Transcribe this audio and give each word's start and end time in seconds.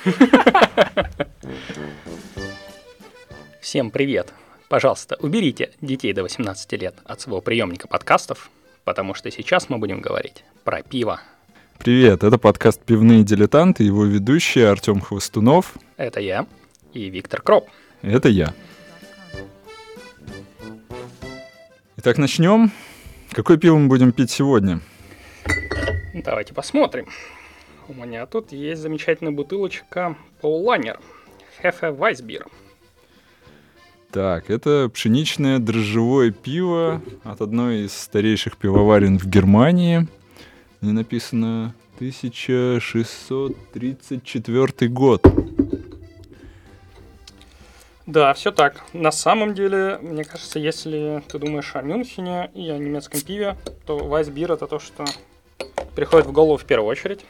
Всем 3.60 3.90
привет! 3.90 4.32
Пожалуйста, 4.68 5.16
уберите 5.20 5.70
детей 5.80 6.12
до 6.12 6.22
18 6.22 6.72
лет 6.80 6.94
от 7.04 7.20
своего 7.20 7.40
приемника 7.40 7.88
подкастов, 7.88 8.50
потому 8.84 9.14
что 9.14 9.30
сейчас 9.30 9.68
мы 9.68 9.78
будем 9.78 10.00
говорить 10.00 10.44
про 10.64 10.82
пиво. 10.82 11.20
Привет, 11.78 12.24
это 12.24 12.38
подкаст 12.38 12.82
«Пивные 12.82 13.24
дилетанты», 13.24 13.84
его 13.84 14.04
ведущие 14.04 14.70
Артем 14.70 15.00
Хвостунов. 15.00 15.74
Это 15.96 16.20
я 16.20 16.46
и 16.94 17.10
Виктор 17.10 17.42
Кроп. 17.42 17.68
Это 18.02 18.28
я. 18.28 18.54
Итак, 21.96 22.16
начнем. 22.16 22.70
Какое 23.32 23.58
пиво 23.58 23.76
мы 23.76 23.88
будем 23.88 24.12
пить 24.12 24.30
сегодня? 24.30 24.80
Давайте 26.14 26.54
посмотрим. 26.54 27.06
У 27.90 27.92
меня 27.92 28.24
тут 28.26 28.52
есть 28.52 28.80
замечательная 28.80 29.32
бутылочка 29.32 30.16
Paulaner 30.40 31.00
Хефе 31.60 31.88
Weissbier. 31.88 32.46
Так, 34.12 34.48
это 34.48 34.88
пшеничное 34.94 35.58
дрожжевое 35.58 36.30
пиво 36.30 37.02
от 37.24 37.40
одной 37.40 37.86
из 37.86 37.92
старейших 37.92 38.56
пивоварен 38.58 39.18
в 39.18 39.26
Германии. 39.26 40.06
Не 40.80 40.92
написано 40.92 41.74
1634 41.96 44.88
год. 44.88 45.26
Да, 48.06 48.32
все 48.34 48.52
так. 48.52 48.84
На 48.92 49.10
самом 49.10 49.52
деле, 49.52 49.98
мне 50.00 50.22
кажется, 50.22 50.60
если 50.60 51.24
ты 51.26 51.40
думаешь 51.40 51.74
о 51.74 51.82
Мюнхене 51.82 52.52
и 52.54 52.70
о 52.70 52.78
немецком 52.78 53.20
пиве, 53.20 53.56
то 53.84 53.98
Weissbier 53.98 54.54
это 54.54 54.68
то, 54.68 54.78
что 54.78 55.04
приходит 55.96 56.26
в 56.26 56.32
голову 56.32 56.56
в 56.56 56.64
первую 56.64 56.88
очередь. 56.88 57.24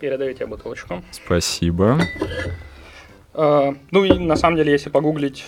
Передаю 0.00 0.34
тебе 0.34 0.46
бутылочку. 0.46 1.02
Спасибо. 1.10 1.98
Uh, 3.32 3.76
ну 3.90 4.04
и 4.04 4.18
на 4.18 4.36
самом 4.36 4.56
деле, 4.56 4.72
если 4.72 4.88
погуглить 4.88 5.44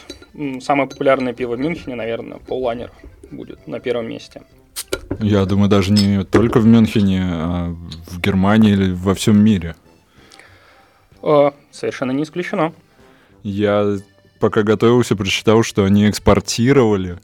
самое 0.60 0.88
популярное 0.88 1.32
пиво 1.32 1.56
в 1.56 1.58
Мюнхене, 1.58 1.96
наверное, 1.96 2.38
Paulaner 2.38 2.90
будет 3.30 3.66
на 3.66 3.80
первом 3.80 4.08
месте. 4.08 4.42
Я 5.20 5.44
думаю, 5.46 5.70
даже 5.70 5.92
не 5.92 6.24
только 6.24 6.60
в 6.60 6.66
Мюнхене, 6.66 7.22
а 7.24 7.74
в 8.06 8.20
Германии 8.20 8.72
или 8.72 8.92
во 8.92 9.14
всем 9.14 9.42
мире. 9.42 9.74
Uh, 11.22 11.52
совершенно 11.70 12.12
не 12.12 12.24
исключено. 12.24 12.72
Я 13.42 13.96
пока 14.38 14.62
готовился, 14.62 15.16
прочитал, 15.16 15.62
что 15.62 15.84
они 15.84 16.08
экспортировали 16.08 17.18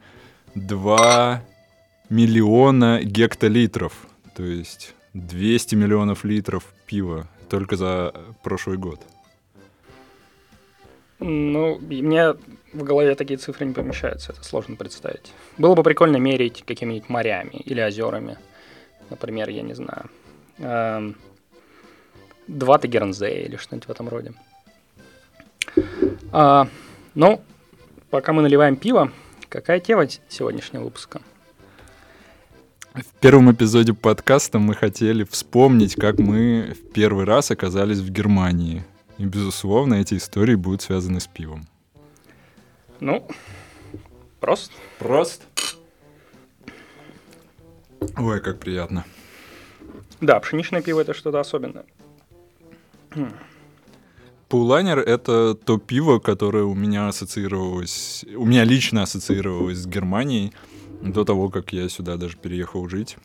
2 0.54 1.42
миллиона 2.08 3.00
гектолитров, 3.02 3.92
то 4.36 4.42
есть 4.44 4.94
200 5.14 5.74
миллионов 5.74 6.24
литров 6.24 6.73
пива 6.86 7.26
только 7.48 7.76
за 7.76 8.14
прошлый 8.42 8.78
год. 8.78 9.00
Ну, 11.20 11.78
мне 11.78 12.34
в 12.72 12.82
голове 12.82 13.14
такие 13.14 13.38
цифры 13.38 13.66
не 13.66 13.72
помещаются, 13.72 14.32
это 14.32 14.44
сложно 14.44 14.76
представить. 14.76 15.32
Было 15.56 15.74
бы 15.74 15.82
прикольно 15.82 16.16
мерить 16.16 16.64
какими-нибудь 16.66 17.08
морями 17.08 17.62
или 17.64 17.80
озерами. 17.80 18.36
Например, 19.10 19.48
я 19.48 19.62
не 19.62 19.74
знаю, 19.74 20.10
эм, 20.58 21.16
два 22.48 22.78
Тагернзея 22.78 23.44
или 23.44 23.56
что-нибудь 23.56 23.88
в 23.88 23.90
этом 23.90 24.08
роде. 24.08 24.32
А, 26.32 26.68
ну, 27.14 27.42
пока 28.10 28.32
мы 28.32 28.42
наливаем 28.42 28.76
пиво, 28.76 29.12
какая 29.48 29.80
тема 29.80 30.08
сегодняшнего 30.28 30.84
выпуска? 30.84 31.20
В 32.94 33.20
первом 33.20 33.50
эпизоде 33.50 33.92
подкаста 33.92 34.60
мы 34.60 34.74
хотели 34.74 35.24
вспомнить, 35.24 35.96
как 35.96 36.20
мы 36.20 36.76
в 36.78 36.92
первый 36.92 37.24
раз 37.24 37.50
оказались 37.50 37.98
в 37.98 38.08
Германии. 38.08 38.84
И, 39.18 39.24
безусловно, 39.24 39.94
эти 39.94 40.14
истории 40.14 40.54
будут 40.54 40.82
связаны 40.82 41.18
с 41.18 41.26
пивом. 41.26 41.66
Ну, 43.00 43.26
прост. 44.38 44.70
Прост? 45.00 45.42
Ой, 48.16 48.40
как 48.40 48.60
приятно. 48.60 49.04
Да, 50.20 50.38
пшеничное 50.38 50.80
пиво 50.80 51.00
это 51.00 51.14
что-то 51.14 51.40
особенное. 51.40 51.86
Пулайнер— 54.48 54.98
это 55.00 55.56
то 55.56 55.78
пиво, 55.78 56.20
которое 56.20 56.62
у 56.62 56.74
меня 56.74 57.08
ассоциировалось, 57.08 58.24
у 58.36 58.44
меня 58.44 58.62
лично 58.62 59.02
ассоциировалось 59.02 59.78
с 59.78 59.86
Германией 59.86 60.52
до 61.04 61.24
того, 61.24 61.50
как 61.50 61.72
я 61.72 61.88
сюда 61.88 62.16
даже 62.16 62.36
переехал 62.36 62.88
жить. 62.88 63.16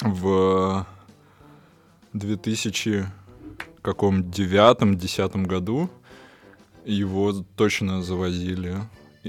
В 0.00 0.86
2000 2.12 3.06
каком 3.82 4.30
девятом, 4.30 4.96
десятом 4.96 5.44
году 5.44 5.90
его 6.86 7.32
точно 7.56 8.02
завозили 8.02 8.76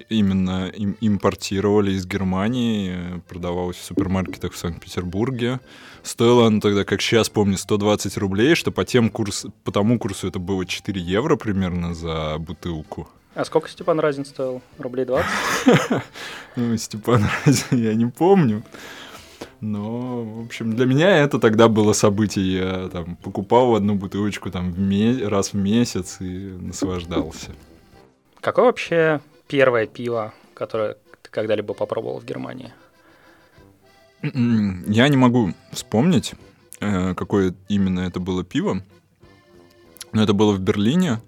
именно 0.09 0.67
им, 0.67 0.97
импортировали 1.01 1.91
из 1.91 2.05
Германии, 2.05 3.21
продавалось 3.27 3.77
в 3.77 3.83
супермаркетах 3.83 4.53
в 4.53 4.57
Санкт-Петербурге. 4.57 5.59
Стоило 6.03 6.47
оно 6.47 6.59
тогда, 6.59 6.83
как 6.83 7.01
сейчас 7.01 7.29
помню, 7.29 7.57
120 7.57 8.17
рублей, 8.17 8.55
что 8.55 8.71
по, 8.71 8.85
тем 8.85 9.09
курс, 9.09 9.45
по 9.63 9.71
тому 9.71 9.99
курсу 9.99 10.27
это 10.27 10.39
было 10.39 10.65
4 10.65 10.99
евро 10.99 11.35
примерно 11.35 11.93
за 11.93 12.37
бутылку. 12.39 13.09
А 13.35 13.44
сколько 13.46 13.69
Степан 13.69 14.00
Разин 14.00 14.25
стоил? 14.25 14.62
Рублей 14.79 15.06
20? 15.06 15.29
Ну, 16.56 16.78
Степан 16.78 17.22
Разин 17.46 17.84
я 17.84 17.94
не 17.94 18.06
помню. 18.06 18.63
Но, 19.59 20.23
в 20.23 20.46
общем, 20.46 20.73
для 20.75 20.85
меня 20.85 21.18
это 21.18 21.38
тогда 21.40 21.68
было 21.68 21.91
событие. 21.94 22.57
Я 22.57 22.90
там 22.90 23.18
покупал 23.18 23.75
одну 23.75 23.96
бутылочку 23.96 24.50
там 24.51 24.72
в 24.72 24.79
ме- 24.79 25.28
раз 25.28 25.51
в 25.51 25.56
месяц 25.56 26.18
и 26.22 26.53
наслаждался. 26.62 27.51
Какое 28.40 28.66
вообще 28.66 29.19
первое 29.47 29.85
пиво, 29.85 30.34
которое 30.53 30.96
ты 31.22 31.29
когда-либо 31.29 31.73
попробовал 31.73 32.19
в 32.19 32.25
Германии? 32.25 32.72
Я 34.23 35.07
не 35.09 35.17
могу 35.17 35.53
вспомнить, 35.72 36.35
э, 36.79 37.13
какое 37.16 37.53
именно 37.67 38.02
это 38.02 38.19
было 38.19 38.44
пиво. 38.44 38.81
Но 40.13 40.23
это 40.23 40.34
было 40.34 40.53
в 40.53 40.59
Берлине. 40.59 41.19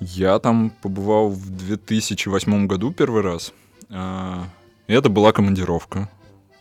Я 0.00 0.38
там 0.38 0.70
побывал 0.82 1.30
в 1.30 1.50
2008 1.50 2.66
году 2.66 2.92
первый 2.92 3.22
раз. 3.22 3.52
А, 3.90 4.44
это 4.86 5.08
была 5.08 5.32
командировка. 5.32 6.10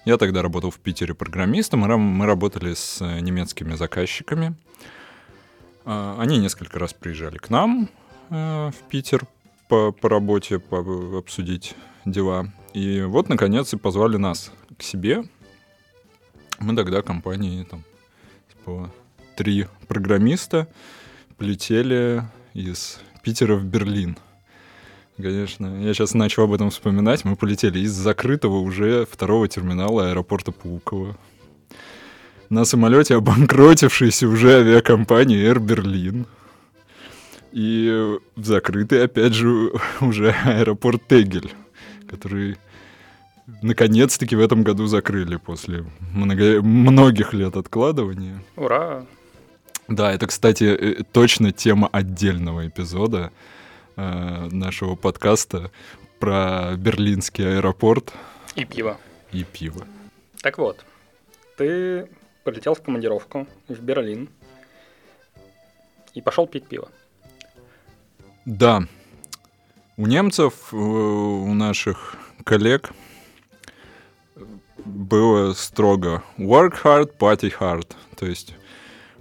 Я 0.05 0.17
тогда 0.17 0.41
работал 0.41 0.69
в 0.69 0.79
Питере 0.79 1.13
программистом, 1.13 1.79
мы 1.79 2.25
работали 2.25 2.73
с 2.73 2.99
немецкими 3.01 3.75
заказчиками. 3.75 4.55
А, 5.85 6.17
они 6.19 6.37
несколько 6.37 6.79
раз 6.79 6.93
приезжали 6.93 7.37
к 7.37 7.49
нам 7.49 7.89
э, 8.29 8.71
в 8.71 8.89
Питер 8.89 9.25
по, 9.67 9.91
по 9.91 10.09
работе, 10.09 10.59
по, 10.59 11.17
обсудить 11.17 11.75
дела. 12.05 12.51
И 12.73 13.01
вот, 13.01 13.29
наконец, 13.29 13.73
и 13.73 13.77
позвали 13.77 14.17
нас 14.17 14.51
к 14.77 14.83
себе. 14.83 15.23
Мы 16.59 16.75
тогда 16.75 17.01
компании 17.01 17.63
там 17.63 17.83
типа, 18.49 18.91
три 19.35 19.67
программиста 19.87 20.67
полетели 21.37 22.23
из 22.53 22.99
Питера 23.23 23.55
в 23.55 23.63
Берлин. 23.63 24.17
Конечно, 25.15 25.81
я 25.81 25.93
сейчас 25.93 26.13
начал 26.13 26.43
об 26.43 26.53
этом 26.53 26.69
вспоминать. 26.69 27.23
Мы 27.23 27.37
полетели 27.37 27.79
из 27.79 27.91
закрытого 27.91 28.57
уже 28.57 29.05
второго 29.09 29.47
терминала 29.47 30.09
аэропорта 30.09 30.51
Пулково. 30.51 31.15
На 32.49 32.65
самолете 32.65 33.15
обанкротившейся 33.15 34.27
уже 34.27 34.59
авиакомпании 34.59 35.49
Air 35.49 35.59
Berlin. 35.59 36.25
И 37.53 38.17
в 38.35 38.45
закрытый, 38.45 39.05
опять 39.05 39.33
же, 39.33 39.71
уже 40.01 40.31
аэропорт 40.43 41.07
Тегель, 41.07 41.53
который 42.09 42.57
наконец-таки 43.61 44.35
в 44.35 44.41
этом 44.41 44.63
году 44.63 44.87
закрыли 44.87 45.37
после 45.37 45.85
много... 46.11 46.61
многих 46.61 47.33
лет 47.33 47.55
откладывания. 47.55 48.43
Ура! 48.57 49.05
Да, 49.87 50.11
это, 50.11 50.27
кстати, 50.27 50.63
э, 50.63 51.03
точно 51.11 51.51
тема 51.51 51.89
отдельного 51.91 52.67
эпизода 52.67 53.31
э, 53.95 54.47
нашего 54.51 54.95
подкаста 54.95 55.71
про 56.19 56.75
берлинский 56.77 57.57
аэропорт. 57.57 58.13
И 58.55 58.65
пиво. 58.65 58.97
И 59.31 59.43
пиво. 59.43 59.85
Так 60.41 60.57
вот, 60.57 60.85
ты 61.57 62.07
полетел 62.43 62.75
в 62.75 62.81
командировку 62.81 63.47
в 63.67 63.79
Берлин 63.81 64.29
и 66.13 66.21
пошел 66.21 66.47
пить 66.47 66.67
пиво. 66.67 66.89
Да. 68.45 68.83
У 69.97 70.07
немцев, 70.07 70.53
э, 70.71 70.75
у 70.75 71.53
наших 71.53 72.15
коллег 72.45 72.91
было 74.85 75.53
строго 75.53 76.23
work 76.37 76.81
hard, 76.83 77.17
party 77.17 77.53
hard. 77.59 77.91
То 78.15 78.25
есть 78.25 78.55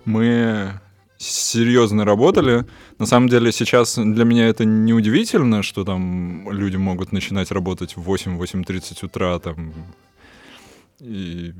мы 0.04 0.80
серьезно 1.18 2.04
работали. 2.04 2.64
На 2.98 3.06
самом 3.06 3.28
деле 3.28 3.52
сейчас 3.52 3.96
для 3.96 4.24
меня 4.24 4.48
это 4.48 4.64
не 4.64 4.92
удивительно, 4.92 5.62
что 5.62 5.84
там 5.84 6.50
люди 6.50 6.76
могут 6.76 7.12
начинать 7.12 7.50
работать 7.50 7.96
в 7.96 8.10
8-8.30 8.10 9.04
утра. 9.04 9.38
Там. 9.38 9.72
И 11.00 11.52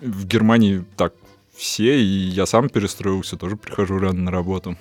в 0.00 0.26
Германии 0.26 0.84
так 0.96 1.12
все, 1.56 2.00
и 2.00 2.04
я 2.04 2.46
сам 2.46 2.68
перестроился, 2.68 3.36
тоже 3.36 3.56
прихожу 3.56 3.98
рано 3.98 4.22
на 4.22 4.30
работу. 4.30 4.76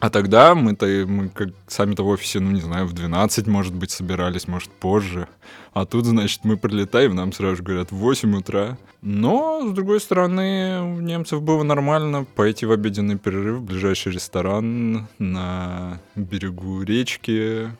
А 0.00 0.10
тогда 0.10 0.54
мы-то, 0.54 0.86
мы 0.86 1.28
как 1.28 1.48
сами-то 1.66 2.04
в 2.04 2.08
офисе, 2.08 2.38
ну, 2.38 2.52
не 2.52 2.60
знаю, 2.60 2.86
в 2.86 2.92
12, 2.92 3.48
может 3.48 3.74
быть, 3.74 3.90
собирались, 3.90 4.46
может, 4.46 4.70
позже. 4.70 5.26
А 5.72 5.86
тут, 5.86 6.04
значит, 6.04 6.44
мы 6.44 6.56
прилетаем, 6.56 7.16
нам 7.16 7.32
сразу 7.32 7.56
же 7.56 7.62
говорят, 7.64 7.90
в 7.90 7.96
8 7.96 8.36
утра. 8.36 8.78
Но, 9.02 9.68
с 9.68 9.72
другой 9.72 10.00
стороны, 10.00 10.82
у 10.82 11.00
немцев 11.00 11.42
было 11.42 11.64
нормально 11.64 12.24
пойти 12.24 12.64
в 12.64 12.70
обеденный 12.70 13.18
перерыв 13.18 13.58
в 13.58 13.64
ближайший 13.64 14.12
ресторан 14.12 15.08
на 15.18 16.00
берегу 16.14 16.82
речки, 16.82 17.70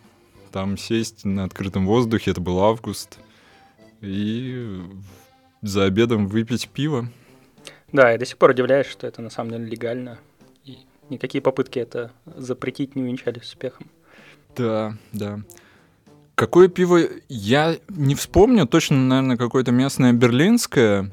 там 0.51 0.77
сесть 0.77 1.25
на 1.25 1.45
открытом 1.45 1.87
воздухе, 1.87 2.33
это 2.33 2.41
был 2.41 2.59
август, 2.61 3.19
и 4.01 4.81
за 5.63 5.85
обедом 5.85 6.27
выпить 6.27 6.69
пиво. 6.69 7.09
Да, 7.93 8.11
я 8.11 8.19
до 8.19 8.27
сих 8.27 8.39
пор 8.39 8.51
удивляюсь, 8.51 8.87
что 8.87 9.07
это 9.07 9.23
на 9.23 9.31
самом 9.31 9.53
деле 9.53 9.67
легально. 9.67 10.19
Никакие 11.11 11.41
попытки 11.41 11.79
это 11.79 12.13
запретить 12.27 12.97
не 12.97 13.03
увенчались 13.03 13.43
успехом. 13.43 13.87
Да, 14.57 14.97
да. 15.13 15.41
Какое 16.35 16.69
пиво 16.69 17.01
я 17.29 17.77
не 17.89 18.15
вспомню, 18.15 18.67
точно, 18.67 18.97
наверное, 18.97 19.37
какое-то 19.37 19.73
местное 19.73 20.13
берлинское. 20.13 21.11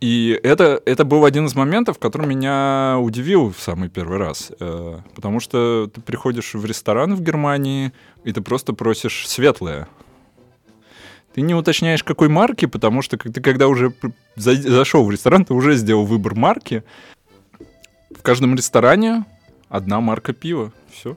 И 0.00 0.38
это, 0.42 0.82
это 0.84 1.06
был 1.06 1.24
один 1.24 1.46
из 1.46 1.54
моментов, 1.54 1.98
который 1.98 2.26
меня 2.26 2.98
удивил 3.00 3.50
в 3.50 3.58
самый 3.58 3.88
первый 3.88 4.18
раз. 4.18 4.52
Э, 4.60 4.98
потому 5.14 5.40
что 5.40 5.90
ты 5.92 6.02
приходишь 6.02 6.52
в 6.52 6.62
ресторан 6.66 7.14
в 7.14 7.22
Германии, 7.22 7.92
и 8.22 8.32
ты 8.32 8.42
просто 8.42 8.74
просишь 8.74 9.26
светлое. 9.26 9.88
Ты 11.34 11.40
не 11.40 11.54
уточняешь, 11.54 12.04
какой 12.04 12.28
марки, 12.28 12.66
потому 12.66 13.00
что 13.00 13.16
ты 13.16 13.40
когда 13.40 13.66
уже 13.66 13.94
зашел 14.36 15.06
в 15.06 15.10
ресторан, 15.10 15.46
ты 15.46 15.54
уже 15.54 15.74
сделал 15.74 16.04
выбор 16.04 16.34
марки. 16.34 16.84
В 18.18 18.22
каждом 18.22 18.54
ресторане 18.54 19.24
одна 19.68 20.00
марка 20.00 20.32
пива. 20.32 20.72
Все. 20.90 21.16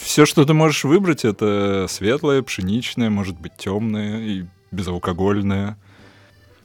Все, 0.00 0.26
что 0.26 0.44
ты 0.44 0.54
можешь 0.54 0.84
выбрать, 0.84 1.24
это 1.24 1.86
светлое, 1.88 2.42
пшеничное, 2.42 3.10
может 3.10 3.38
быть 3.38 3.56
темное 3.56 4.20
и 4.20 4.44
безалкогольное. 4.72 5.78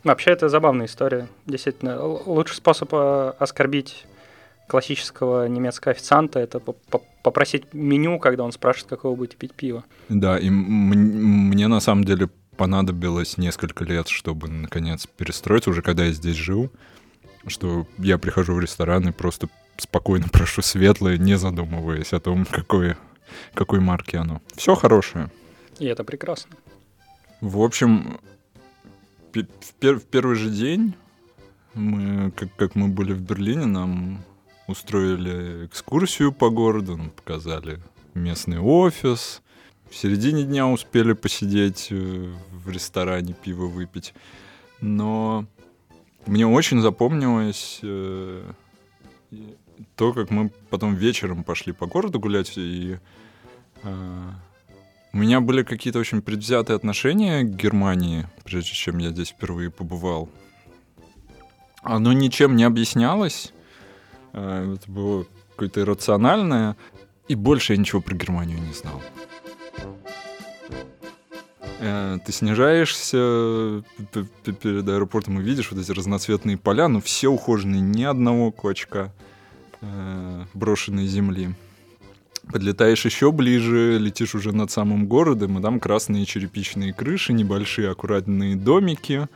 Вообще, 0.04 0.32
это 0.32 0.50
забавная 0.50 0.88
история. 0.88 1.28
Действительно, 1.46 2.04
лучший 2.04 2.56
способ 2.56 2.90
э, 2.94 3.34
оскорбить 3.40 4.06
классического 4.68 5.48
немецкого 5.48 5.92
официанта 5.92 6.40
это 6.40 6.60
попросить 6.60 7.74
меню, 7.74 8.20
когда 8.20 8.44
он 8.44 8.52
спрашивает, 8.52 8.90
какого 8.90 9.12
вы 9.12 9.18
будете 9.18 9.38
пить 9.38 9.54
пиво. 9.54 9.84
Да, 10.10 10.38
и 10.38 10.50
мне 10.50 11.68
на 11.68 11.80
самом 11.80 12.04
деле 12.04 12.30
понадобилось 12.58 13.38
несколько 13.38 13.84
лет, 13.86 14.08
чтобы 14.10 14.50
наконец 14.50 15.08
перестроиться, 15.08 15.70
уже 15.70 15.82
когда 15.82 16.06
я 16.06 16.12
здесь 16.12 16.36
жил, 16.36 16.72
что 17.46 17.88
я 17.98 18.18
прихожу 18.18 18.54
в 18.56 18.60
ресторан 18.60 19.08
и 19.08 19.12
просто 19.12 19.50
спокойно 19.78 20.28
прошу 20.32 20.62
светлое, 20.62 21.18
не 21.18 21.38
задумываясь 21.38 22.14
о 22.14 22.20
том, 22.20 22.46
какое, 22.46 22.98
какой 23.54 23.80
марки 23.80 24.16
оно. 24.16 24.42
Все 24.56 24.76
хорошее. 24.76 25.30
И 25.80 25.86
это 25.86 26.04
прекрасно. 26.04 26.56
В 27.42 27.62
общем, 27.62 28.20
в, 29.34 29.74
пер 29.80 30.00
в 30.00 30.06
первый 30.06 30.36
же 30.36 30.50
день, 30.50 30.96
мы, 31.74 32.32
как, 32.32 32.56
как 32.56 32.76
мы 32.76 32.88
были 32.88 33.14
в 33.14 33.22
Берлине, 33.22 33.66
нам 33.66 34.24
устроили 34.68 35.68
экскурсию 35.68 36.32
по 36.32 36.50
городу, 36.50 36.98
нам 36.98 37.12
показали 37.12 37.80
местный 38.14 38.60
офис. 38.60 39.42
В 39.90 39.96
середине 39.96 40.44
дня 40.44 40.68
успели 40.68 41.14
посидеть 41.14 41.88
э, 41.92 42.34
в 42.52 42.70
ресторане, 42.70 43.34
пиво 43.34 43.68
выпить. 43.68 44.14
Но 44.82 45.46
мне 46.28 46.46
очень 46.46 46.82
запомнилось 46.82 47.80
э, 47.84 48.52
то, 49.96 50.14
как 50.14 50.30
мы 50.30 50.52
потом 50.70 50.96
вечером 50.96 51.44
пошли 51.44 51.74
по 51.74 51.88
городу 51.88 52.20
гулять, 52.20 52.54
и 52.58 52.98
э, 53.84 54.32
у 55.14 55.18
меня 55.18 55.42
были 55.42 55.64
какие-то 55.64 56.00
очень 56.00 56.22
предвзятые 56.22 56.76
отношения 56.76 57.44
к 57.44 57.56
Германии, 57.56 58.28
прежде 58.44 58.74
чем 58.74 58.98
я 59.00 59.10
здесь 59.10 59.30
впервые 59.30 59.72
побывал. 59.72 60.30
Оно 61.82 62.14
ничем 62.14 62.56
не 62.56 62.64
объяснялось. 62.64 63.54
Э, 64.34 64.76
это 64.76 64.92
было 64.92 65.26
какое-то 65.52 65.82
иррациональное. 65.82 66.76
И 67.28 67.36
больше 67.36 67.74
я 67.74 67.80
ничего 67.80 68.02
про 68.02 68.16
Германию 68.16 68.60
не 68.60 68.74
знал. 68.74 69.02
Э, 71.80 72.18
ты 72.26 72.32
снижаешься 72.32 73.84
перед 74.44 74.88
аэропортом 74.88 75.40
и 75.40 75.44
видишь 75.44 75.72
вот 75.72 75.80
эти 75.80 75.92
разноцветные 75.92 76.58
поля, 76.58 76.88
но 76.88 77.02
все 77.02 77.28
ухоженные, 77.28 77.82
ни 77.82 78.04
одного 78.04 78.52
клочка 78.52 79.14
э, 79.82 80.44
брошенной 80.54 81.06
земли. 81.06 81.54
Подлетаешь 82.52 83.06
еще 83.06 83.32
ближе, 83.32 83.98
летишь 84.00 84.34
уже 84.34 84.54
над 84.54 84.72
самым 84.72 85.08
городом, 85.08 85.60
и 85.60 85.62
там 85.62 85.80
красные 85.80 86.26
черепичные 86.26 86.94
крыши, 86.94 87.34
небольшие 87.34 87.90
аккуратные 87.90 88.56
домики. 88.56 89.28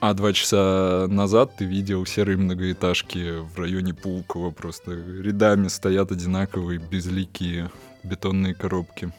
А 0.00 0.14
два 0.14 0.32
часа 0.32 1.06
назад 1.08 1.56
ты 1.56 1.64
видел 1.64 2.04
серые 2.06 2.36
многоэтажки 2.36 3.38
в 3.38 3.56
районе 3.56 3.94
Пулково, 3.94 4.50
просто 4.50 4.90
рядами 4.90 5.68
стоят 5.68 6.10
одинаковые 6.10 6.80
безликие 6.80 7.70
бетонные 8.02 8.52
коробки. 8.52 9.12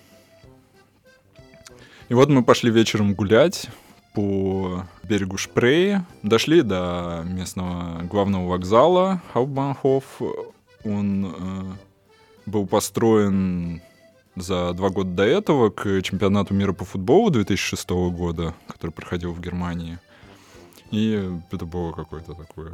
И 2.10 2.14
вот 2.14 2.30
мы 2.30 2.44
пошли 2.44 2.70
вечером 2.72 3.14
гулять 3.14 3.70
по 4.14 4.86
берегу 5.04 5.38
Шпрее, 5.38 6.06
дошли 6.22 6.62
до 6.62 7.24
местного 7.26 8.02
главного 8.04 8.48
вокзала 8.48 9.22
Хаубанхоф. 9.34 10.22
Он 10.84 11.26
э, 11.26 11.74
был 12.46 12.68
построен 12.68 13.82
за 14.36 14.74
два 14.74 14.90
года 14.90 15.10
до 15.12 15.24
этого 15.24 15.70
к 15.70 16.02
чемпионату 16.02 16.54
мира 16.54 16.74
по 16.74 16.86
футболу 16.86 17.30
2006 17.30 17.90
года, 17.90 18.54
который 18.68 18.92
проходил 18.92 19.32
в 19.32 19.40
Германии. 19.40 20.00
И 20.92 21.32
это 21.52 21.66
было 21.66 21.92
какое-то 21.92 22.34
такое 22.34 22.74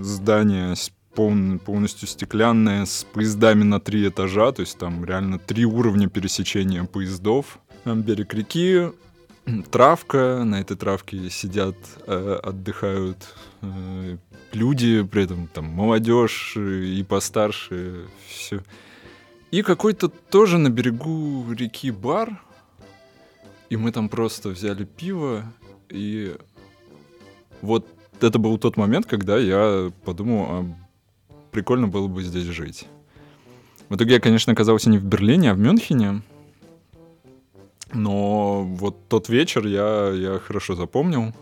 здание 0.00 0.74
полный, 1.14 1.58
полностью 1.58 2.08
стеклянное, 2.08 2.86
с 2.86 3.04
поездами 3.12 3.62
на 3.62 3.80
три 3.80 4.08
этажа, 4.08 4.52
то 4.52 4.60
есть 4.60 4.78
там 4.78 5.04
реально 5.04 5.38
три 5.38 5.64
уровня 5.64 6.08
пересечения 6.08 6.84
поездов. 6.84 7.58
Там 7.84 8.02
берег 8.02 8.34
реки, 8.34 8.92
травка, 9.70 10.42
на 10.44 10.60
этой 10.60 10.76
травке 10.76 11.30
сидят, 11.30 11.76
э, 12.06 12.40
отдыхают 12.42 13.18
э, 13.60 14.16
люди, 14.52 15.02
при 15.02 15.24
этом 15.24 15.48
там 15.48 15.66
молодежь 15.66 16.56
и 16.56 17.02
постарше, 17.02 18.06
все. 18.26 18.62
И 19.50 19.62
какой-то 19.62 20.08
тоже 20.08 20.58
на 20.58 20.70
берегу 20.70 21.52
реки 21.52 21.90
бар, 21.90 22.40
и 23.68 23.76
мы 23.76 23.92
там 23.92 24.08
просто 24.08 24.50
взяли 24.50 24.84
пиво, 24.84 25.44
и 25.90 26.36
вот 27.60 27.86
это 28.20 28.38
был 28.38 28.56
тот 28.58 28.76
момент, 28.76 29.06
когда 29.06 29.36
я 29.38 29.90
подумал, 30.04 30.46
а 30.48 30.81
прикольно 31.52 31.86
было 31.86 32.08
бы 32.08 32.24
здесь 32.24 32.44
жить. 32.44 32.86
В 33.88 33.94
итоге 33.94 34.14
я, 34.14 34.20
конечно, 34.20 34.52
оказался 34.52 34.90
не 34.90 34.98
в 34.98 35.04
Берлине, 35.04 35.52
а 35.52 35.54
в 35.54 35.58
Мюнхене. 35.58 36.22
Но 37.92 38.64
вот 38.64 39.08
тот 39.08 39.28
вечер 39.28 39.66
я, 39.66 40.10
я 40.10 40.38
хорошо 40.38 40.74
запомнил. 40.74 41.34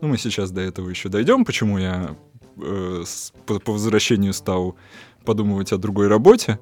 Ну, 0.00 0.08
мы 0.08 0.18
сейчас 0.18 0.50
до 0.50 0.60
этого 0.60 0.90
еще 0.90 1.08
дойдем, 1.08 1.44
почему 1.44 1.78
я 1.78 2.16
э, 2.60 3.02
с, 3.06 3.32
по, 3.46 3.60
по 3.60 3.72
возвращению 3.72 4.32
стал 4.32 4.76
подумывать 5.24 5.72
о 5.72 5.78
другой 5.78 6.08
работе. 6.08 6.58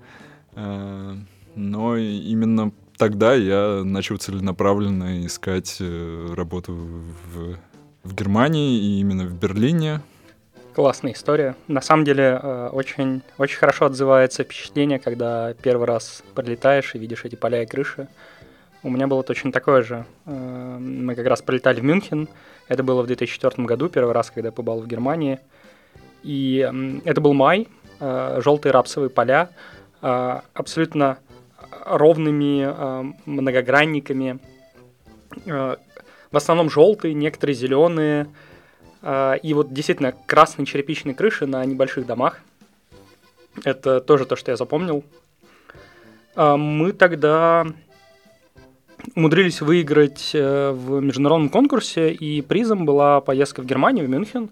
Э, 0.52 1.16
но 1.54 1.96
именно 1.96 2.72
тогда 2.98 3.34
я 3.34 3.82
начал 3.82 4.18
целенаправленно 4.18 5.24
искать 5.24 5.78
э, 5.80 6.34
работу 6.34 6.74
в, 6.74 7.56
в 8.02 8.14
Германии 8.14 8.78
и 8.78 9.00
именно 9.00 9.24
в 9.24 9.34
Берлине. 9.34 10.02
Классная 10.74 11.12
история. 11.12 11.54
На 11.68 11.80
самом 11.80 12.04
деле 12.04 12.40
э, 12.42 12.68
очень, 12.72 13.22
очень 13.38 13.58
хорошо 13.58 13.86
отзывается 13.86 14.42
впечатление, 14.42 14.98
когда 14.98 15.54
первый 15.54 15.86
раз 15.86 16.24
прилетаешь 16.34 16.96
и 16.96 16.98
видишь 16.98 17.24
эти 17.24 17.36
поля 17.36 17.62
и 17.62 17.66
крыши. 17.66 18.08
У 18.82 18.90
меня 18.90 19.06
было 19.06 19.22
точно 19.22 19.52
такое 19.52 19.84
же. 19.84 20.04
Э, 20.26 20.76
мы 20.80 21.14
как 21.14 21.28
раз 21.28 21.42
прилетали 21.42 21.78
в 21.78 21.84
Мюнхен. 21.84 22.28
Это 22.66 22.82
было 22.82 23.02
в 23.02 23.06
2004 23.06 23.64
году, 23.64 23.88
первый 23.88 24.12
раз, 24.12 24.32
когда 24.32 24.48
я 24.48 24.52
побывал 24.52 24.80
в 24.80 24.88
Германии. 24.88 25.38
И 26.24 26.68
это 27.04 27.20
был 27.20 27.34
май, 27.34 27.68
э, 28.00 28.40
желтые 28.42 28.72
рапсовые 28.72 29.10
поля, 29.10 29.50
абсолютно 30.00 31.18
ровными 31.86 33.14
многогранниками. 33.26 34.38
В 35.46 36.36
основном 36.36 36.68
желтые, 36.68 37.14
некоторые 37.14 37.54
зеленые. 37.54 38.26
И 39.04 39.52
вот 39.52 39.72
действительно 39.72 40.14
красные 40.26 40.64
черепичные 40.64 41.14
крыши 41.14 41.46
на 41.46 41.62
небольших 41.64 42.06
домах. 42.06 42.40
Это 43.62 44.00
тоже 44.00 44.24
то, 44.24 44.34
что 44.34 44.50
я 44.50 44.56
запомнил. 44.56 45.04
Мы 46.36 46.92
тогда 46.92 47.66
умудрились 49.14 49.60
выиграть 49.60 50.30
э, 50.34 50.70
в 50.70 51.00
международном 51.00 51.48
конкурсе, 51.48 52.12
и 52.12 52.42
призом 52.42 52.86
была 52.86 53.20
поездка 53.20 53.62
в 53.62 53.66
Германию, 53.66 54.06
в 54.06 54.08
Мюнхен, 54.08 54.50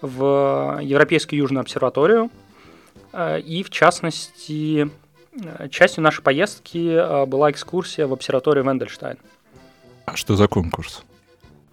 в 0.00 0.78
Европейскую 0.82 1.38
Южную 1.38 1.62
обсерваторию. 1.62 2.30
Э, 3.12 3.40
и, 3.40 3.62
в 3.62 3.70
частности, 3.70 4.90
э, 5.32 5.68
частью 5.68 6.02
нашей 6.02 6.22
поездки 6.22 7.26
была 7.26 7.50
экскурсия 7.50 8.06
в 8.06 8.12
обсерваторию 8.12 8.64
Вендельштайн. 8.64 9.18
А 10.06 10.16
что 10.16 10.36
за 10.36 10.48
конкурс? 10.48 11.04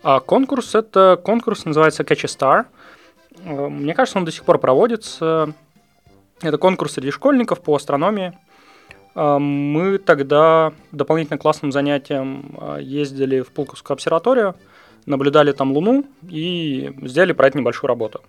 А 0.08 0.22
конкурс– 0.22 0.74
это 0.74 1.20
конкурс, 1.22 1.66
называется 1.66 2.04
Catch 2.04 2.24
a 2.24 2.66
Star. 3.44 3.70
Мне 3.70 3.94
кажется, 3.94 4.18
он 4.18 4.24
до 4.24 4.32
сих 4.32 4.46
пор 4.46 4.58
проводится. 4.58 5.54
Это 6.42 6.58
конкурс 6.58 6.94
среди 6.94 7.12
школьников 7.12 7.60
по 7.60 7.76
астрономии. 7.76 8.32
Мы 9.16 9.98
тогда 9.98 10.72
дополнительно 10.94 11.38
классным 11.38 11.74
занятием 11.74 12.58
ездили 12.80 13.42
в 13.42 13.52
Пулковскую 13.52 13.96
обсерваторию– 13.96 14.56
наблюдали 15.08 15.54
там 15.54 15.72
Луну 15.72 16.06
и 16.30 16.94
сделали 17.02 17.34
про 17.34 17.48
это 17.48 17.58
небольшую 17.58 17.88
работу. 17.88 18.22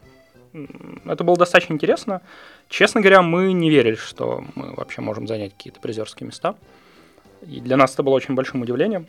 Это 1.04 1.24
было 1.24 1.36
достаточно 1.36 1.74
интересно. 1.74 2.22
Честно 2.68 3.00
говоря, 3.02 3.20
мы 3.20 3.52
не 3.52 3.68
верили, 3.68 3.96
что 3.96 4.42
мы 4.54 4.74
вообще 4.74 5.02
можем 5.02 5.26
занять 5.26 5.52
какие-то 5.52 5.80
призерские 5.80 6.28
места. 6.28 6.54
И 7.46 7.60
для 7.60 7.76
нас 7.76 7.92
это 7.94 8.02
было 8.02 8.14
очень 8.14 8.34
большим 8.34 8.62
удивлением. 8.62 9.06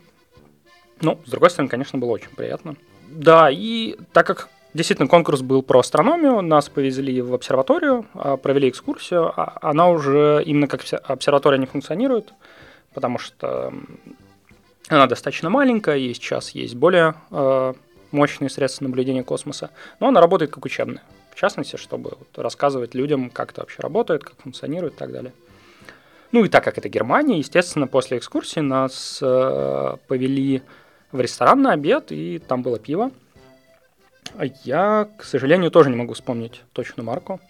Ну, 1.00 1.18
с 1.24 1.30
другой 1.30 1.50
стороны, 1.50 1.68
конечно, 1.68 1.98
было 1.98 2.10
очень 2.10 2.30
приятно. 2.30 2.76
Да, 3.08 3.50
и 3.50 3.96
так 4.12 4.26
как 4.26 4.48
действительно 4.74 5.08
конкурс 5.08 5.40
был 5.40 5.62
про 5.62 5.80
астрономию, 5.80 6.42
нас 6.42 6.68
повезли 6.68 7.20
в 7.22 7.34
обсерваторию, 7.34 8.06
а, 8.14 8.36
провели 8.36 8.68
экскурсию. 8.68 9.32
А 9.34 9.58
она 9.62 9.88
уже 9.88 10.42
именно 10.44 10.66
как 10.66 10.82
обсерватория 11.04 11.58
не 11.58 11.66
функционирует, 11.66 12.32
потому 12.94 13.18
что 13.18 13.72
она 14.88 15.06
достаточно 15.06 15.50
маленькая, 15.50 15.98
и 15.98 16.12
сейчас 16.14 16.50
есть 16.50 16.74
более 16.74 17.14
э, 17.30 17.74
мощные 18.10 18.50
средства 18.50 18.84
наблюдения 18.84 19.22
космоса, 19.22 19.70
но 20.00 20.08
она 20.08 20.20
работает 20.20 20.50
как 20.50 20.64
учебная. 20.64 21.02
В 21.30 21.36
частности, 21.36 21.76
чтобы 21.76 22.18
рассказывать 22.34 22.94
людям, 22.94 23.30
как 23.30 23.52
это 23.52 23.60
вообще 23.60 23.82
работает, 23.82 24.24
как 24.24 24.34
функционирует 24.42 24.94
и 24.94 24.96
так 24.96 25.12
далее. 25.12 25.32
Ну 26.32 26.44
и 26.44 26.48
так 26.48 26.64
как 26.64 26.78
это 26.78 26.88
Германия, 26.88 27.38
естественно, 27.38 27.86
после 27.86 28.18
экскурсии 28.18 28.60
нас 28.60 29.20
э, 29.22 29.96
повели 30.06 30.62
в 31.12 31.20
ресторан 31.20 31.62
на 31.62 31.72
обед, 31.72 32.12
и 32.12 32.38
там 32.38 32.62
было 32.62 32.78
пиво. 32.78 33.10
А 34.36 34.44
я, 34.64 35.08
к 35.16 35.24
сожалению, 35.24 35.70
тоже 35.70 35.90
не 35.90 35.96
могу 35.96 36.14
вспомнить 36.14 36.62
точную 36.72 37.06
марку. 37.06 37.40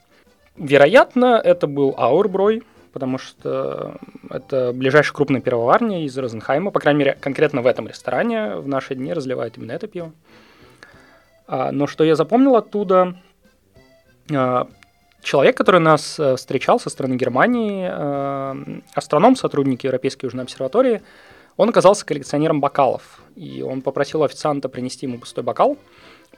Вероятно, 0.56 1.40
это 1.42 1.66
был 1.66 1.94
Аурброй, 1.96 2.62
потому 2.92 3.18
что 3.18 3.96
это 4.28 4.72
ближайшая 4.74 5.14
крупная 5.14 5.40
пивоварня 5.40 6.04
из 6.04 6.16
Розенхайма, 6.16 6.70
по 6.70 6.80
крайней 6.80 6.98
мере, 7.00 7.18
конкретно 7.20 7.62
в 7.62 7.66
этом 7.66 7.86
ресторане 7.86 8.56
в 8.56 8.68
наши 8.68 8.94
дни 8.94 9.12
разливают 9.12 9.56
именно 9.56 9.72
это 9.72 9.86
пиво. 9.86 10.12
А, 11.46 11.72
но 11.72 11.86
что 11.86 12.04
я 12.04 12.16
запомнил 12.16 12.56
оттуда, 12.56 13.16
а, 14.32 14.68
человек, 15.22 15.56
который 15.56 15.80
нас 15.80 16.18
э, 16.18 16.36
встречал 16.36 16.80
со 16.80 16.90
стороны 16.90 17.14
Германии, 17.14 17.88
а, 17.90 18.56
астроном, 18.94 19.36
сотрудник 19.36 19.84
Европейской 19.84 20.26
Южной 20.26 20.44
обсерватории, 20.44 21.02
он 21.60 21.68
оказался 21.68 22.06
коллекционером 22.06 22.58
бокалов, 22.58 23.20
и 23.36 23.60
он 23.60 23.82
попросил 23.82 24.22
официанта 24.22 24.70
принести 24.70 25.04
ему 25.04 25.18
пустой 25.18 25.44
бокал, 25.44 25.76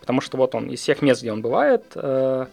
потому 0.00 0.20
что 0.20 0.36
вот 0.36 0.56
он 0.56 0.68
из 0.68 0.80
всех 0.80 1.00
мест, 1.00 1.20
где 1.20 1.30
он 1.30 1.42
бывает, 1.42 1.84
э, 1.94 2.46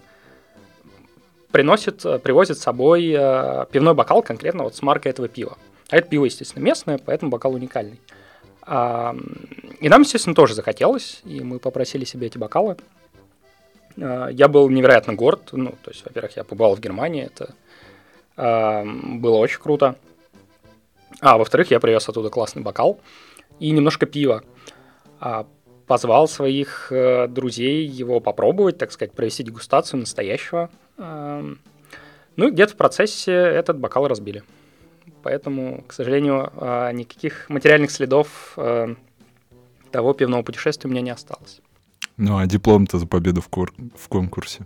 приносит, 1.52 2.06
э, 2.06 2.20
привозит 2.20 2.60
с 2.60 2.62
собой 2.62 3.12
э, 3.12 3.66
пивной 3.72 3.96
бокал 3.96 4.22
конкретно 4.22 4.66
вот 4.66 4.76
с 4.76 4.84
маркой 4.84 5.12
этого 5.12 5.28
пива. 5.28 5.58
А 5.90 5.98
это 5.98 6.10
пиво, 6.10 6.26
естественно, 6.26 6.64
местное, 6.64 7.00
поэтому 7.04 7.32
бокал 7.32 7.56
уникальный. 7.56 8.00
А, 8.62 9.16
и 9.80 9.90
нам, 9.90 10.02
естественно, 10.02 10.36
тоже 10.36 10.54
захотелось, 10.54 11.22
и 11.26 11.42
мы 11.42 11.58
попросили 11.58 12.06
себе 12.06 12.28
эти 12.28 12.38
бокалы. 12.38 12.78
А, 14.00 14.28
я 14.28 14.48
был 14.48 14.70
невероятно 14.70 15.16
горд. 15.16 15.54
Ну, 15.54 15.74
то 15.82 15.90
есть, 15.90 16.06
во-первых, 16.06 16.38
я 16.38 16.44
побывал 16.44 16.76
в 16.76 16.80
Германии, 16.80 17.26
это 17.26 17.56
а, 18.38 18.86
было 18.86 19.38
очень 19.38 19.60
круто. 19.60 19.96
А 21.22 21.38
во-вторых, 21.38 21.72
я 21.72 21.80
привез 21.80 22.08
оттуда 22.08 22.30
классный 22.30 22.62
бокал 22.62 23.00
и 23.60 23.72
немножко 23.72 24.06
пива. 24.06 24.44
А, 25.20 25.48
позвал 25.86 26.28
своих 26.28 26.92
э, 26.92 27.28
друзей 27.28 27.86
его 27.86 28.20
попробовать, 28.20 28.78
так 28.78 28.92
сказать, 28.92 29.14
провести 29.14 29.44
дегустацию 29.44 30.00
настоящего 30.00 30.70
ну 32.40 32.48
и 32.48 32.52
где-то 32.52 32.74
в 32.74 32.78
процессе 32.78 33.34
этот 33.34 33.78
бокал 33.78 34.08
разбили. 34.08 34.44
Поэтому, 35.24 35.84
к 35.86 35.92
сожалению, 35.92 36.52
а, 36.56 36.92
никаких 36.94 37.50
материальных 37.50 37.92
следов 37.92 38.54
а, 38.56 38.96
того 39.92 40.14
пивного 40.14 40.44
путешествия 40.44 40.88
у 40.88 40.92
меня 40.92 41.02
не 41.02 41.10
осталось. 41.10 41.60
Ну 42.16 42.38
а 42.38 42.46
диплом-то 42.46 42.98
за 42.98 43.08
победу 43.08 43.42
в, 43.42 43.50
кор- 43.50 43.74
в 43.98 44.08
конкурсе? 44.08 44.66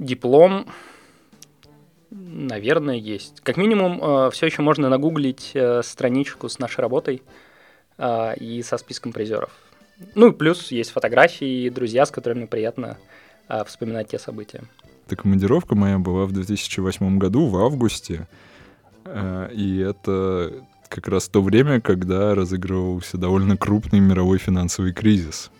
Диплом, 0.00 0.66
наверное, 2.10 2.96
есть. 2.96 3.40
Как 3.42 3.56
минимум, 3.56 4.00
а, 4.02 4.30
все 4.30 4.46
еще 4.46 4.62
можно 4.62 4.88
нагуглить 4.88 5.52
э, 5.54 5.82
страничку 5.82 6.48
с 6.48 6.58
нашей 6.58 6.80
работой 6.80 7.22
и 8.40 8.62
со 8.64 8.78
списком 8.78 9.12
призеров. 9.12 9.50
Ну 10.14 10.28
и 10.28 10.32
плюс 10.32 10.70
есть 10.70 10.92
фотографии 10.92 11.64
и 11.64 11.70
друзья, 11.70 12.06
с 12.06 12.12
которыми 12.12 12.44
приятно 12.44 12.96
вспоминать 13.66 14.06
те 14.06 14.20
события. 14.20 14.62
Эта 15.08 15.16
командировка 15.16 15.74
моя 15.74 15.98
была 15.98 16.26
в 16.26 16.32
2008 16.32 17.16
году, 17.16 17.46
в 17.46 17.56
августе. 17.56 18.28
Э, 19.06 19.50
и 19.54 19.78
это 19.78 20.52
как 20.90 21.08
раз 21.08 21.28
то 21.28 21.40
время, 21.40 21.80
когда 21.80 22.34
разыгрывался 22.34 23.16
довольно 23.16 23.56
крупный 23.56 24.00
мировой 24.00 24.36
финансовый 24.36 24.92
кризис. 24.92 25.50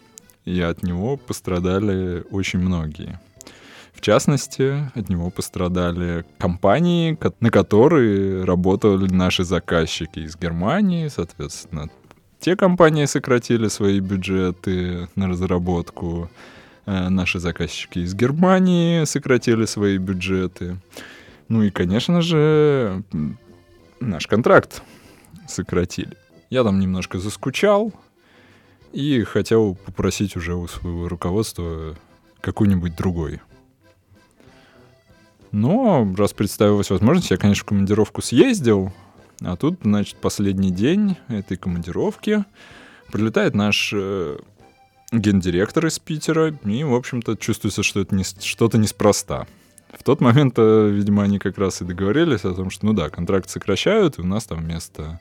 И 0.45 0.61
от 0.61 0.83
него 0.83 1.17
пострадали 1.17 2.25
очень 2.31 2.59
многие. 2.59 3.19
В 3.99 4.01
частности, 4.01 4.91
от 4.95 5.09
него 5.09 5.31
пострадали 5.31 6.25
компании, 6.39 7.19
на 7.41 7.51
которые 7.51 8.45
работали 8.45 9.13
наши 9.13 9.43
заказчики 9.45 10.21
из 10.21 10.37
Германии, 10.37 11.09
соответственно. 11.09 11.91
Те 12.39 12.55
компании 12.55 13.07
сократили 13.07 13.67
свои 13.67 13.99
бюджеты 13.99 15.09
на 15.17 15.29
разработку, 15.29 16.31
Э, 16.89 17.11
наши 17.11 17.39
заказчики 17.39 17.99
из 17.99 18.15
Германии 18.15 19.05
сократили 19.05 19.67
свои 19.67 19.99
бюджеты. 19.99 20.79
Ну 21.49 21.63
и, 21.63 21.71
конечно 21.71 22.23
же, 22.23 23.03
наш 24.01 24.27
контракт 24.27 24.83
сократили. 25.47 26.17
Я 26.49 26.65
там 26.65 26.81
немножко 26.81 27.19
заскучал 27.19 27.93
и 28.95 29.23
хотел 29.25 29.75
попросить 29.75 30.35
уже 30.35 30.55
у 30.55 30.67
своего 30.67 31.09
руководства 31.09 31.95
какой-нибудь 32.41 32.97
другой. 32.97 33.43
Но 35.53 36.07
раз 36.17 36.33
представилась 36.33 36.91
возможность, 36.91 37.31
я, 37.31 37.37
конечно, 37.37 37.63
в 37.63 37.67
командировку 37.67 38.23
съездил, 38.23 38.93
а 39.41 39.57
тут, 39.57 39.79
значит, 39.83 40.17
последний 40.17 40.71
день 40.71 41.17
этой 41.29 41.57
командировки 41.57 42.45
прилетает 43.13 43.55
наш 43.55 43.93
э, 43.95 44.39
гендиректор 45.13 45.87
из 45.87 45.99
Питера, 45.99 46.55
и, 46.65 46.85
в 46.85 46.95
общем-то, 46.95 47.37
чувствуется, 47.37 47.83
что 47.83 48.01
это 48.01 48.15
не, 48.15 48.25
что-то 48.25 48.79
неспроста. 48.79 49.47
В 49.97 50.03
тот 50.03 50.21
момент, 50.21 50.55
э, 50.57 50.91
видимо, 50.91 51.23
они 51.23 51.39
как 51.39 51.57
раз 51.57 51.81
и 51.81 51.85
договорились 51.85 52.45
о 52.45 52.55
том, 52.55 52.71
что, 52.71 52.87
ну 52.87 52.93
да, 52.93 53.09
контракт 53.09 53.49
сокращают, 53.49 54.19
и 54.19 54.23
у 54.23 54.27
нас 54.27 54.45
там 54.45 54.59
вместо 54.59 55.21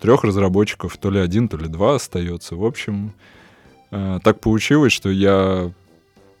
трех 0.00 0.24
разработчиков 0.24 0.96
то 0.96 1.10
ли 1.10 1.20
один, 1.20 1.48
то 1.48 1.56
ли 1.56 1.68
два 1.68 1.96
остается. 1.96 2.56
В 2.56 2.64
общем, 2.64 3.12
э, 3.90 4.18
так 4.24 4.40
получилось, 4.40 4.92
что 4.92 5.10
я, 5.10 5.70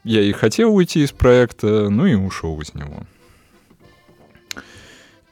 я 0.06 0.22
и 0.22 0.30
хотел 0.30 0.74
уйти 0.74 1.02
из 1.02 1.10
проекта, 1.10 1.90
ну 1.90 2.06
и 2.06 2.14
ушел 2.14 2.60
из 2.60 2.72
него. 2.74 3.02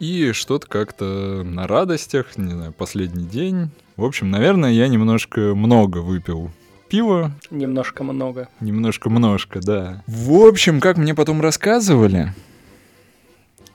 И 0.00 0.32
что-то 0.32 0.66
как-то 0.66 1.42
на 1.44 1.68
радостях, 1.68 2.36
не 2.36 2.52
знаю, 2.52 2.72
последний 2.72 3.24
день. 3.24 3.70
В 3.96 4.04
общем, 4.04 4.32
наверное, 4.32 4.72
я 4.72 4.88
немножко 4.88 5.54
много 5.54 5.98
выпил 5.98 6.50
пива. 6.88 7.30
Немножко 7.50 8.02
много. 8.02 8.48
Немножко 8.58 9.10
множко, 9.10 9.60
да. 9.60 10.02
В 10.08 10.44
общем, 10.44 10.80
как 10.80 10.96
мне 10.96 11.14
потом 11.14 11.40
рассказывали, 11.40 12.34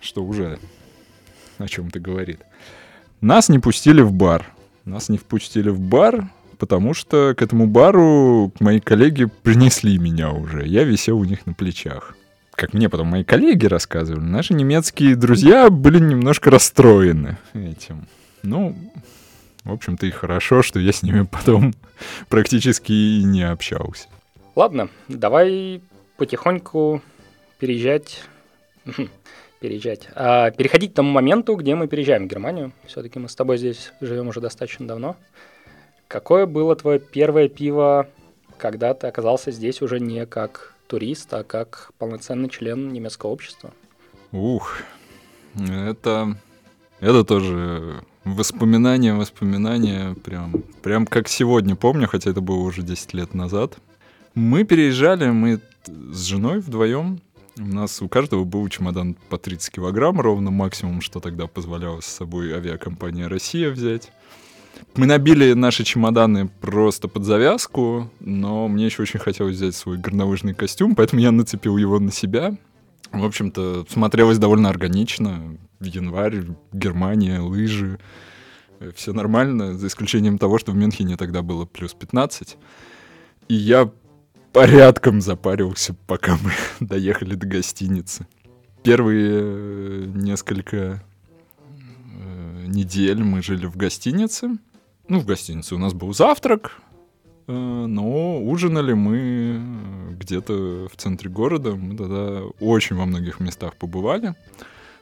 что 0.01 0.21
уже 0.23 0.59
о 1.59 1.67
чем-то 1.69 2.01
говорит, 2.01 2.41
нас 3.21 3.47
не 3.47 3.59
пустили 3.59 4.01
в 4.01 4.11
бар. 4.11 4.45
Нас 4.83 5.07
не 5.07 5.17
впустили 5.17 5.69
в 5.69 5.79
бар, 5.79 6.29
потому 6.59 6.93
что 6.93 7.33
к 7.35 7.41
этому 7.41 7.65
бару 7.65 8.51
мои 8.59 8.79
коллеги 8.79 9.25
принесли 9.25 9.97
меня 9.97 10.31
уже. 10.31 10.67
Я 10.67 10.83
висел 10.83 11.17
у 11.17 11.23
них 11.23 11.47
на 11.47 11.53
плечах. 11.53 12.15
Как 12.51 12.73
мне 12.73 12.89
потом 12.89 13.07
мои 13.07 13.23
коллеги 13.23 13.65
рассказывали, 13.65 14.21
наши 14.21 14.53
немецкие 14.53 15.15
друзья 15.15 15.69
были 15.69 15.97
немножко 15.97 16.51
расстроены 16.51 17.37
этим. 17.53 18.07
Ну, 18.43 18.75
в 19.63 19.71
общем-то 19.71 20.05
и 20.05 20.11
хорошо, 20.11 20.61
что 20.61 20.79
я 20.79 20.91
с 20.91 21.01
ними 21.01 21.25
потом 21.31 21.73
практически 22.29 22.91
и 22.91 23.23
не 23.23 23.43
общался. 23.43 24.09
Ладно, 24.55 24.89
давай 25.07 25.81
потихоньку 26.17 27.01
переезжать 27.59 28.23
переезжать. 29.59 30.09
А, 30.15 30.51
переходить 30.51 30.91
к 30.91 30.95
тому 30.95 31.11
моменту, 31.11 31.55
где 31.55 31.75
мы 31.75 31.87
переезжаем 31.87 32.27
в 32.27 32.31
Германию. 32.31 32.73
Все-таки 32.85 33.19
мы 33.19 33.29
с 33.29 33.35
тобой 33.35 33.57
здесь 33.57 33.91
живем 34.01 34.27
уже 34.27 34.41
достаточно 34.41 34.87
давно. 34.87 35.15
Какое 36.09 36.47
было 36.47 36.75
твое 36.75 36.97
первое 36.97 37.47
пиво, 37.49 38.09
когда 38.57 38.95
ты 38.95 39.05
оказался 39.05 39.51
здесь 39.51 39.83
уже 39.83 39.99
не 39.99 40.25
как 40.25 40.73
турист, 40.87 41.31
а 41.35 41.43
как 41.43 41.91
полноценный 41.99 42.49
член 42.49 42.91
немецкого 42.91 43.29
общества. 43.29 43.71
Ух, 44.31 44.79
это, 45.53 46.35
это 46.99 47.23
тоже 47.23 48.03
воспоминания, 48.23 49.13
воспоминания, 49.13 50.15
прям, 50.15 50.63
прям 50.81 51.05
как 51.05 51.27
сегодня 51.27 51.75
помню, 51.75 52.07
хотя 52.07 52.31
это 52.31 52.41
было 52.41 52.61
уже 52.63 52.81
10 52.81 53.13
лет 53.13 53.35
назад. 53.35 53.77
Мы 54.33 54.63
переезжали, 54.63 55.29
мы 55.29 55.61
с 55.85 56.23
женой 56.23 56.57
вдвоем, 56.57 57.21
у 57.55 57.61
нас 57.61 58.01
у 58.01 58.09
каждого 58.09 58.45
был 58.45 58.67
чемодан 58.69 59.15
по 59.29 59.37
30 59.37 59.71
килограмм, 59.73 60.19
ровно 60.19 60.49
максимум, 60.49 61.01
что 61.01 61.19
тогда 61.19 61.45
позволяло 61.45 62.01
с 62.01 62.07
собой 62.07 62.51
авиакомпания 62.51 63.29
«Россия» 63.29 63.69
взять. 63.69 64.11
Мы 64.95 65.05
набили 65.05 65.53
наши 65.53 65.83
чемоданы 65.83 66.47
просто 66.47 67.07
под 67.07 67.23
завязку, 67.23 68.11
но 68.19 68.67
мне 68.67 68.85
еще 68.85 69.03
очень 69.03 69.19
хотелось 69.19 69.55
взять 69.55 69.75
свой 69.75 69.97
горнолыжный 69.97 70.53
костюм, 70.53 70.95
поэтому 70.95 71.21
я 71.21 71.31
нацепил 71.31 71.77
его 71.77 71.99
на 71.99 72.11
себя. 72.11 72.57
В 73.11 73.23
общем-то, 73.23 73.85
смотрелось 73.89 74.37
довольно 74.37 74.69
органично. 74.69 75.57
Январь, 75.79 76.43
Германия, 76.73 77.39
лыжи. 77.39 77.99
Все 78.95 79.13
нормально, 79.13 79.77
за 79.77 79.87
исключением 79.87 80.37
того, 80.37 80.57
что 80.57 80.71
в 80.71 80.75
Мюнхене 80.75 81.17
тогда 81.17 81.41
было 81.41 81.65
плюс 81.65 81.93
15. 81.93 82.57
И 83.47 83.53
я 83.53 83.91
порядком 84.53 85.21
запарился, 85.21 85.95
пока 86.07 86.37
мы 86.43 86.51
доехали 86.85 87.35
до 87.35 87.47
гостиницы. 87.47 88.27
Первые 88.83 89.39
э, 89.41 90.05
несколько 90.13 91.03
недель 92.69 93.23
мы 93.23 93.41
жили 93.41 93.65
в 93.65 93.75
гостинице. 93.75 94.57
Ну, 95.07 95.19
в 95.19 95.25
гостинице 95.25 95.75
у 95.75 95.77
нас 95.77 95.93
был 95.93 96.13
завтрак, 96.13 96.79
э, 97.47 97.51
но 97.51 98.41
ужинали 98.41 98.93
мы 98.93 99.61
где-то 100.11 100.87
в 100.91 100.95
центре 100.95 101.29
города. 101.29 101.75
Мы 101.75 101.97
тогда 101.97 102.41
очень 102.59 102.95
во 102.95 103.05
многих 103.05 103.39
местах 103.39 103.75
побывали. 103.75 104.35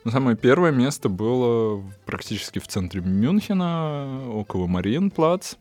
Но 0.04 0.12
самое 0.12 0.38
первое 0.38 0.72
место 0.72 1.10
было 1.10 1.84
практически 2.06 2.60
в 2.60 2.68
центре 2.68 3.02
Мюнхена, 3.02 4.30
около 4.32 4.66
Мариенплац. 4.68 5.56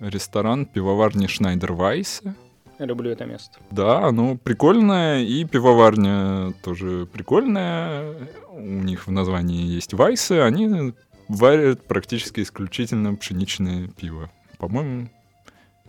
Ресторан 0.00 0.66
пивоварни 0.66 1.26
Шнайдер 1.26 1.72
Вайсе. 1.72 2.34
Я 2.78 2.84
люблю 2.84 3.10
это 3.10 3.24
место. 3.24 3.58
Да, 3.70 4.06
оно 4.06 4.36
прикольное, 4.36 5.22
и 5.22 5.44
пивоварня 5.44 6.52
тоже 6.62 7.06
прикольная. 7.10 8.14
У 8.52 8.60
них 8.60 9.06
в 9.06 9.10
названии 9.10 9.62
есть 9.64 9.94
Вайсы, 9.94 10.40
они 10.40 10.92
варят 11.28 11.84
практически 11.86 12.40
исключительно 12.40 13.14
пшеничное 13.14 13.88
пиво. 13.88 14.30
По-моему, 14.58 15.08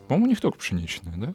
по-моему, 0.08 0.26
у 0.26 0.30
них 0.30 0.42
только 0.42 0.58
пшеничное, 0.58 1.14
да? 1.16 1.34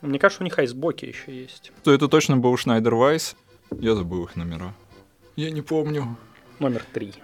Мне 0.00 0.18
кажется, 0.18 0.42
у 0.42 0.44
них 0.44 0.58
айсбоки 0.58 1.06
еще 1.06 1.34
есть. 1.34 1.72
То 1.82 1.92
это 1.92 2.08
точно 2.08 2.36
был 2.36 2.56
Шнайдер 2.56 2.94
Вайс. 2.94 3.36
Я 3.78 3.94
забыл 3.94 4.24
их 4.24 4.36
номера. 4.36 4.74
Я 5.36 5.50
не 5.50 5.62
помню. 5.62 6.16
Номер 6.58 6.84
три. 6.92 7.14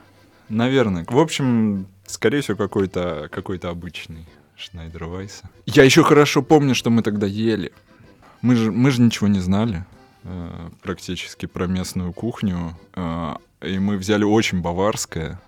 Наверное. 0.49 1.07
В 1.09 1.19
общем, 1.19 1.87
скорее 2.07 2.41
всего, 2.41 2.57
какой-то 2.57 3.29
какой 3.31 3.59
обычный 3.59 4.27
Шнайдер 4.57 5.05
Вайса. 5.05 5.49
Я 5.67 5.85
еще 5.85 6.03
хорошо 6.03 6.43
помню, 6.43 6.75
что 6.75 6.91
мы 6.91 7.03
тогда 7.03 7.27
ели. 7.27 7.73
Мы 8.43 8.57
же, 8.57 8.73
мы 8.73 8.91
же 8.91 9.01
ничего 9.01 9.29
не 9.29 9.41
знали 9.41 9.85
практически 10.83 11.47
про 11.47 11.67
местную 11.67 12.13
кухню. 12.13 12.79
Э, 12.95 13.35
и 13.63 13.79
мы 13.79 13.97
взяли 13.97 14.25
очень 14.25 14.61
баварское, 14.61 15.41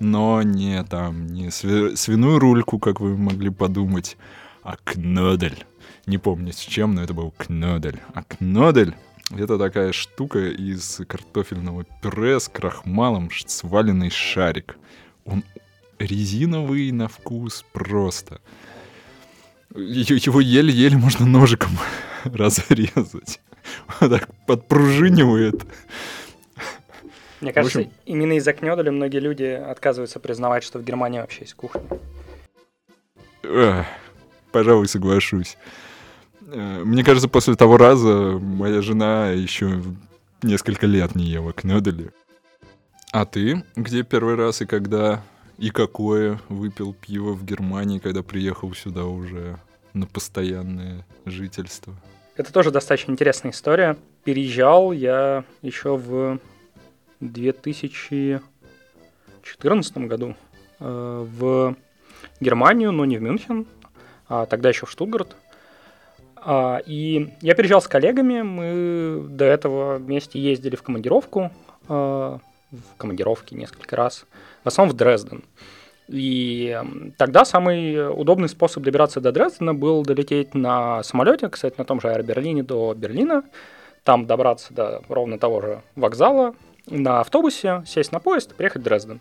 но 0.00 0.42
не 0.42 0.82
там, 0.84 1.26
не 1.26 1.48
сви- 1.48 1.96
свиную 1.96 2.38
рульку, 2.38 2.78
как 2.78 3.00
вы 3.00 3.16
могли 3.16 3.50
подумать, 3.50 4.16
а 4.62 4.76
кнодель. 4.84 5.64
Не 6.06 6.18
помню 6.18 6.52
с 6.52 6.58
чем, 6.58 6.94
но 6.94 7.02
это 7.02 7.14
был 7.14 7.32
кнодель. 7.36 8.00
А 8.14 8.22
кнодель— 8.22 8.94
это 9.30 9.58
такая 9.58 9.92
штука 9.92 10.48
из 10.48 11.00
картофельного 11.06 11.84
пюре 12.02 12.40
с 12.40 12.48
крахмалом, 12.48 13.30
сваленный 13.46 14.10
шарик. 14.10 14.78
Он 15.24 15.44
резиновый 15.98 16.90
на 16.92 17.08
вкус 17.08 17.64
просто. 17.72 18.40
Его 19.74 20.40
еле-еле 20.40 20.96
можно 20.96 21.26
ножиком 21.26 21.72
разрезать. 22.24 23.40
Так 24.00 24.28
подпружинивает. 24.46 25.64
Мне 27.40 27.52
кажется, 27.52 27.80
общем... 27.80 27.92
именно 28.04 28.32
из-за 28.34 28.52
кнёдаля 28.52 28.90
многие 28.90 29.20
люди 29.20 29.44
отказываются 29.44 30.18
признавать, 30.18 30.64
что 30.64 30.78
в 30.78 30.84
Германии 30.84 31.20
вообще 31.20 31.42
есть 31.42 31.54
кухня. 31.54 31.82
Эх, 33.44 33.86
пожалуй, 34.50 34.88
соглашусь. 34.88 35.56
Э, 36.46 36.82
мне 36.84 37.04
кажется, 37.04 37.28
после 37.28 37.54
того 37.54 37.76
раза 37.76 38.38
моя 38.40 38.82
жена 38.82 39.30
еще 39.30 39.82
несколько 40.42 40.86
лет 40.86 41.14
не 41.14 41.24
ела 41.24 41.52
кнёдели. 41.52 42.10
А 43.12 43.24
ты 43.24 43.64
где 43.76 44.02
первый 44.02 44.34
раз 44.34 44.60
и 44.60 44.66
когда 44.66 45.22
и 45.56 45.70
какое 45.70 46.40
выпил 46.48 46.92
пиво 46.92 47.32
в 47.32 47.44
Германии, 47.44 47.98
когда 47.98 48.22
приехал 48.22 48.72
сюда 48.74 49.04
уже 49.04 49.58
на 49.92 50.06
постоянное 50.06 51.06
жительство? 51.24 51.94
Это 52.38 52.50
тоже 52.52 52.70
достаточно 52.70 53.10
интересная 53.10 53.50
история. 53.50 53.96
Переезжал 54.22 54.92
я 54.92 55.42
еще 55.60 55.96
в 55.96 56.38
2014 57.18 59.98
году 59.98 60.36
э, 60.78 61.26
в 61.36 61.74
Германию, 62.38 62.92
но 62.92 63.04
не 63.06 63.16
в 63.16 63.22
Мюнхен, 63.22 63.66
а 64.28 64.46
тогда 64.46 64.68
еще 64.68 64.86
в 64.86 64.90
Штутгарт. 64.92 65.34
А, 66.36 66.80
и 66.86 67.34
я 67.40 67.56
переезжал 67.56 67.82
с 67.82 67.88
коллегами, 67.88 68.42
мы 68.42 69.26
до 69.28 69.44
этого 69.44 69.96
вместе 69.96 70.38
ездили 70.38 70.76
в 70.76 70.84
командировку, 70.84 71.50
э, 71.88 71.90
в 71.90 72.40
командировке 72.98 73.56
несколько 73.56 73.96
раз, 73.96 74.26
в 74.62 74.68
основном 74.68 74.94
в 74.94 74.96
Дрезден. 74.96 75.42
И 76.08 76.80
тогда 77.18 77.44
самый 77.44 78.10
удобный 78.10 78.48
способ 78.48 78.82
добираться 78.82 79.20
до 79.20 79.30
Дрездена 79.30 79.74
был 79.74 80.02
долететь 80.02 80.54
на 80.54 81.02
самолете, 81.02 81.48
кстати, 81.48 81.74
на 81.76 81.84
том 81.84 82.00
же 82.00 82.08
Аэроберлине 82.08 82.62
до 82.62 82.94
Берлина, 82.94 83.44
там 84.04 84.26
добраться 84.26 84.72
до 84.72 85.02
ровно 85.08 85.38
того 85.38 85.60
же 85.60 85.82
вокзала, 85.96 86.54
на 86.86 87.20
автобусе, 87.20 87.82
сесть 87.86 88.12
на 88.12 88.20
поезд 88.20 88.52
и 88.52 88.54
приехать 88.54 88.80
в 88.80 88.84
Дрезден. 88.84 89.20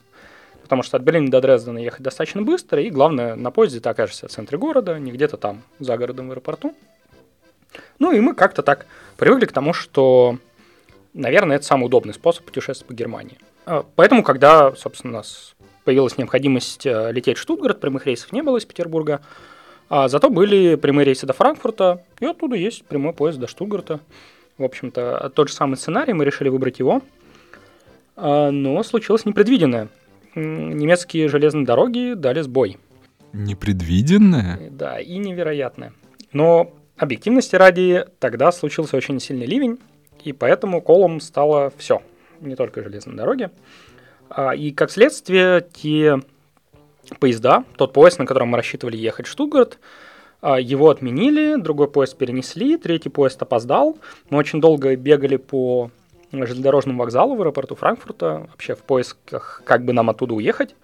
Потому 0.64 0.84
что 0.84 0.96
от 0.96 1.04
Берлина 1.04 1.30
до 1.30 1.42
Дрездена 1.42 1.80
ехать 1.80 2.02
достаточно 2.02 2.42
быстро, 2.42 2.82
и 2.82 2.90
главное, 2.90 3.36
на 3.36 3.52
поезде 3.52 3.82
ты 3.82 3.90
окажешься 3.90 4.30
в 4.30 4.32
центре 4.32 4.58
города, 4.58 4.98
не 4.98 5.12
где-то 5.12 5.36
там, 5.36 5.64
за 5.80 5.98
городом 5.98 6.30
в 6.30 6.32
аэропорту. 6.32 6.74
Ну 8.00 8.14
и 8.14 8.22
мы 8.22 8.34
как-то 8.34 8.64
так 8.64 8.86
привыкли 9.18 9.46
к 9.46 9.52
тому, 9.52 9.74
что 9.74 10.38
наверное, 11.18 11.58
это 11.58 11.66
самый 11.66 11.86
удобный 11.86 12.14
способ 12.14 12.46
путешествовать 12.46 12.88
по 12.88 12.94
Германии. 12.94 13.38
А, 13.66 13.86
поэтому, 13.96 14.24
когда, 14.24 14.74
собственно, 14.76 15.14
нас 15.14 15.56
появилась 15.88 16.18
необходимость 16.18 16.86
э, 16.86 17.14
лететь 17.14 17.38
в 17.38 17.40
Штутгарт, 17.40 17.80
прямых 17.80 18.06
рейсов 18.06 18.34
не 18.34 18.44
было 18.44 18.58
из 18.58 18.66
Петербурга, 18.66 19.22
а 19.88 20.10
зато 20.10 20.30
были 20.30 20.76
прямые 20.76 21.06
рейсы 21.06 21.26
до 21.26 21.32
Франкфурта, 21.32 22.04
и 22.20 22.26
оттуда 22.26 22.58
есть 22.58 22.84
прямой 22.84 23.14
поезд 23.14 23.40
до 23.40 23.48
Штутгарта. 23.48 24.02
В 24.58 24.66
общем-то, 24.66 25.32
тот 25.34 25.48
же 25.48 25.54
самый 25.54 25.78
сценарий, 25.78 26.12
мы 26.12 26.26
решили 26.26 26.50
выбрать 26.50 26.80
его, 26.80 27.02
а, 28.18 28.52
но 28.52 28.84
случилось 28.84 29.24
непредвиденное. 29.24 29.88
Немецкие 30.36 31.30
железные 31.30 31.66
дороги 31.66 32.16
дали 32.16 32.42
сбой. 32.42 32.78
Непредвиденное? 33.32 34.70
Да, 34.70 35.00
и 35.00 35.18
невероятное. 35.18 35.94
Но 36.34 36.74
объективности 36.98 37.56
ради, 37.56 38.06
тогда 38.20 38.52
случился 38.52 38.98
очень 38.98 39.22
сильный 39.22 39.46
ливень, 39.46 39.80
и 40.26 40.34
поэтому 40.34 40.82
колом 40.82 41.22
стало 41.22 41.72
все, 41.78 42.02
не 42.42 42.58
только 42.58 42.84
железные 42.84 43.16
дороги. 43.16 43.52
А, 44.30 44.56
и 44.56 44.72
как 44.72 44.92
следствие, 44.92 45.68
те 45.74 46.20
поезда, 47.20 47.64
тот 47.78 47.94
поезд, 47.94 48.20
на 48.20 48.26
котором 48.26 48.50
мы 48.50 48.58
рассчитывали 48.58 48.98
ехать 48.98 49.28
в 49.28 49.30
Штутгарт, 49.30 49.80
а, 50.42 50.60
его 50.60 50.90
отменили, 50.90 51.56
другой 51.56 51.90
поезд 51.90 52.18
перенесли, 52.18 52.78
третий 52.78 53.10
поезд 53.10 53.42
опоздал. 53.42 53.98
Мы 54.30 54.38
очень 54.38 54.62
долго 54.62 54.96
бегали 54.96 55.38
по 55.38 55.92
железнодорожному 56.32 57.00
вокзалу 57.00 57.36
в 57.36 57.42
аэропорту 57.42 57.76
Франкфурта, 57.76 58.48
вообще 58.52 58.76
в 58.76 58.84
поисках, 58.84 59.62
как 59.66 59.86
бы 59.86 59.94
нам 59.94 60.10
оттуда 60.10 60.34
уехать. 60.34 60.76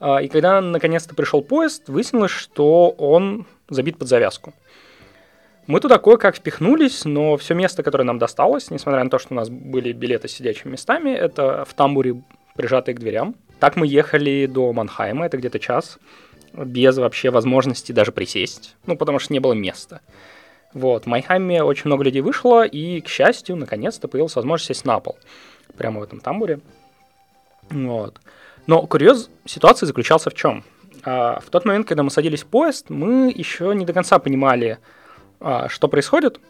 А, 0.00 0.22
и 0.22 0.28
когда 0.28 0.60
наконец-то 0.60 1.14
пришел 1.14 1.42
поезд, 1.42 1.88
выяснилось, 1.88 2.30
что 2.30 2.90
он 2.90 3.46
забит 3.68 3.98
под 3.98 4.08
завязку. 4.08 4.54
Мы 5.66 5.80
туда 5.80 5.98
кое-как 5.98 6.36
впихнулись, 6.36 7.04
но 7.04 7.36
все 7.36 7.52
место, 7.54 7.82
которое 7.82 8.04
нам 8.04 8.18
досталось, 8.18 8.70
несмотря 8.70 9.04
на 9.04 9.10
то, 9.10 9.18
что 9.18 9.34
у 9.34 9.36
нас 9.36 9.50
были 9.50 9.92
билеты 9.92 10.26
с 10.26 10.32
сидячими 10.32 10.72
местами, 10.72 11.10
это 11.10 11.66
в 11.66 11.74
тамбуре, 11.74 12.22
прижатые 12.58 12.96
к 12.96 12.98
дверям. 12.98 13.36
Так 13.60 13.76
мы 13.76 13.86
ехали 13.86 14.46
до 14.46 14.72
Манхайма, 14.72 15.26
это 15.26 15.36
где-то 15.36 15.60
час, 15.60 15.98
без 16.52 16.98
вообще 16.98 17.30
возможности 17.30 17.92
даже 17.92 18.10
присесть, 18.10 18.74
ну, 18.84 18.96
потому 18.96 19.20
что 19.20 19.32
не 19.32 19.38
было 19.38 19.52
места. 19.52 20.00
Вот, 20.74 21.04
в 21.04 21.06
Майхайме 21.06 21.62
очень 21.62 21.84
много 21.86 22.02
людей 22.04 22.20
вышло, 22.20 22.66
и, 22.66 23.00
к 23.00 23.08
счастью, 23.08 23.56
наконец-то 23.56 24.08
появилась 24.08 24.34
возможность 24.34 24.66
сесть 24.66 24.84
на 24.84 24.98
пол, 24.98 25.16
прямо 25.76 26.00
в 26.00 26.02
этом 26.02 26.18
тамбуре. 26.18 26.60
Вот. 27.70 28.20
Но 28.66 28.86
курьез 28.86 29.30
ситуации 29.46 29.86
заключался 29.86 30.30
в 30.30 30.34
чем? 30.34 30.64
А, 31.04 31.38
в 31.40 31.50
тот 31.50 31.64
момент, 31.64 31.86
когда 31.86 32.02
мы 32.02 32.10
садились 32.10 32.42
в 32.42 32.46
поезд, 32.46 32.90
мы 32.90 33.32
еще 33.34 33.72
не 33.74 33.86
до 33.86 33.92
конца 33.92 34.18
понимали, 34.18 34.78
а, 35.40 35.68
что 35.68 35.86
происходит, 35.86 36.40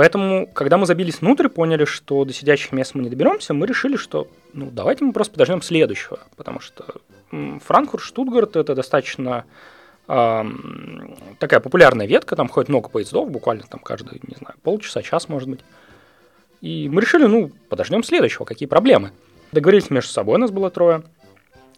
Поэтому, 0.00 0.46
когда 0.46 0.78
мы 0.78 0.86
забились 0.86 1.20
внутрь, 1.20 1.48
поняли, 1.48 1.84
что 1.84 2.24
до 2.24 2.32
сидящих 2.32 2.72
мест 2.72 2.94
мы 2.94 3.02
не 3.02 3.10
доберемся, 3.10 3.52
мы 3.52 3.66
решили, 3.66 3.96
что 3.96 4.28
ну 4.54 4.70
давайте 4.72 5.04
мы 5.04 5.12
просто 5.12 5.32
подождем 5.34 5.60
следующего, 5.60 6.20
потому 6.36 6.58
что 6.58 6.86
Франкфурт, 7.30 8.02
Штутгарт 8.02 8.56
это 8.56 8.74
достаточно 8.74 9.44
э, 10.08 10.44
такая 11.38 11.60
популярная 11.60 12.06
ветка, 12.06 12.34
там 12.34 12.48
ходит 12.48 12.70
много 12.70 12.88
поездов, 12.88 13.30
буквально 13.30 13.64
там 13.64 13.78
каждый, 13.78 14.22
не 14.26 14.36
знаю, 14.36 14.54
полчаса, 14.62 15.02
час, 15.02 15.28
может 15.28 15.50
быть. 15.50 15.60
И 16.62 16.88
мы 16.88 17.02
решили, 17.02 17.26
ну, 17.26 17.50
подождем 17.68 18.02
следующего, 18.02 18.46
какие 18.46 18.68
проблемы. 18.68 19.10
Договорились 19.52 19.90
между 19.90 20.10
собой, 20.10 20.38
нас 20.38 20.50
было 20.50 20.70
трое, 20.70 21.02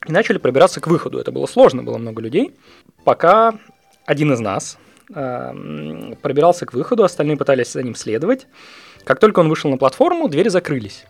и 0.06 0.12
начали 0.12 0.38
пробираться 0.38 0.80
к 0.80 0.86
выходу. 0.86 1.18
Это 1.18 1.32
было 1.32 1.46
сложно, 1.46 1.82
было 1.82 1.98
много 1.98 2.22
людей. 2.22 2.54
Пока 3.02 3.58
один 4.06 4.32
из 4.32 4.38
нас 4.38 4.78
э, 5.14 6.14
пробирался 6.20 6.66
к 6.66 6.72
выходу, 6.72 7.04
остальные 7.04 7.36
пытались 7.36 7.72
за 7.72 7.82
ним 7.82 7.94
следовать. 7.94 8.46
Как 9.04 9.18
только 9.20 9.40
он 9.40 9.48
вышел 9.48 9.70
на 9.70 9.78
платформу, 9.78 10.28
двери 10.28 10.48
закрылись. 10.48 11.04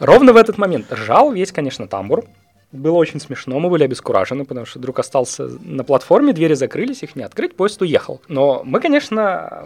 Ровно 0.00 0.32
в 0.32 0.36
этот 0.36 0.58
момент 0.58 0.92
ржал 0.92 1.32
весь, 1.32 1.52
конечно, 1.52 1.88
тамбур. 1.88 2.24
Было 2.70 2.96
очень 2.96 3.18
смешно, 3.18 3.58
мы 3.58 3.70
были 3.70 3.84
обескуражены, 3.84 4.44
потому 4.44 4.66
что 4.66 4.78
друг 4.78 4.98
остался 4.98 5.48
на 5.62 5.84
платформе, 5.84 6.34
двери 6.34 6.52
закрылись, 6.52 7.02
их 7.02 7.16
не 7.16 7.22
открыть, 7.22 7.56
поезд 7.56 7.80
уехал. 7.80 8.20
Но 8.28 8.62
мы, 8.62 8.80
конечно, 8.80 9.64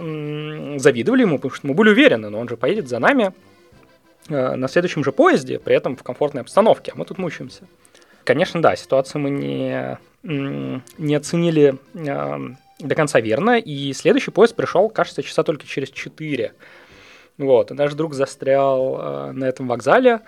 завидовали 0.78 1.22
ему, 1.22 1.38
потому 1.38 1.54
что 1.54 1.66
мы 1.66 1.74
были 1.74 1.90
уверены, 1.90 2.28
но 2.28 2.38
он 2.38 2.48
же 2.48 2.56
поедет 2.56 2.88
за 2.88 3.00
нами 3.00 3.32
э, 4.28 4.54
на 4.54 4.68
следующем 4.68 5.02
же 5.02 5.10
поезде, 5.10 5.58
при 5.58 5.74
этом 5.74 5.96
в 5.96 6.04
комфортной 6.04 6.42
обстановке, 6.42 6.92
а 6.94 6.98
мы 6.98 7.04
тут 7.04 7.18
мучаемся. 7.18 7.62
Конечно, 8.22 8.62
да, 8.62 8.76
ситуацию 8.76 9.20
мы 9.20 9.30
не, 9.30 9.98
не 10.22 11.14
оценили 11.16 11.74
э, 11.94 12.54
до 12.82 12.94
конца 12.94 13.20
верно, 13.20 13.58
и 13.58 13.92
следующий 13.92 14.30
поезд 14.30 14.54
пришел, 14.54 14.88
кажется, 14.88 15.22
часа 15.22 15.42
только 15.42 15.66
через 15.66 15.90
4. 15.90 16.52
Вот, 17.38 17.70
и 17.70 17.74
наш 17.74 17.94
друг 17.94 18.14
застрял 18.14 18.98
э, 19.00 19.32
на 19.32 19.44
этом 19.46 19.68
вокзале, 19.68 20.20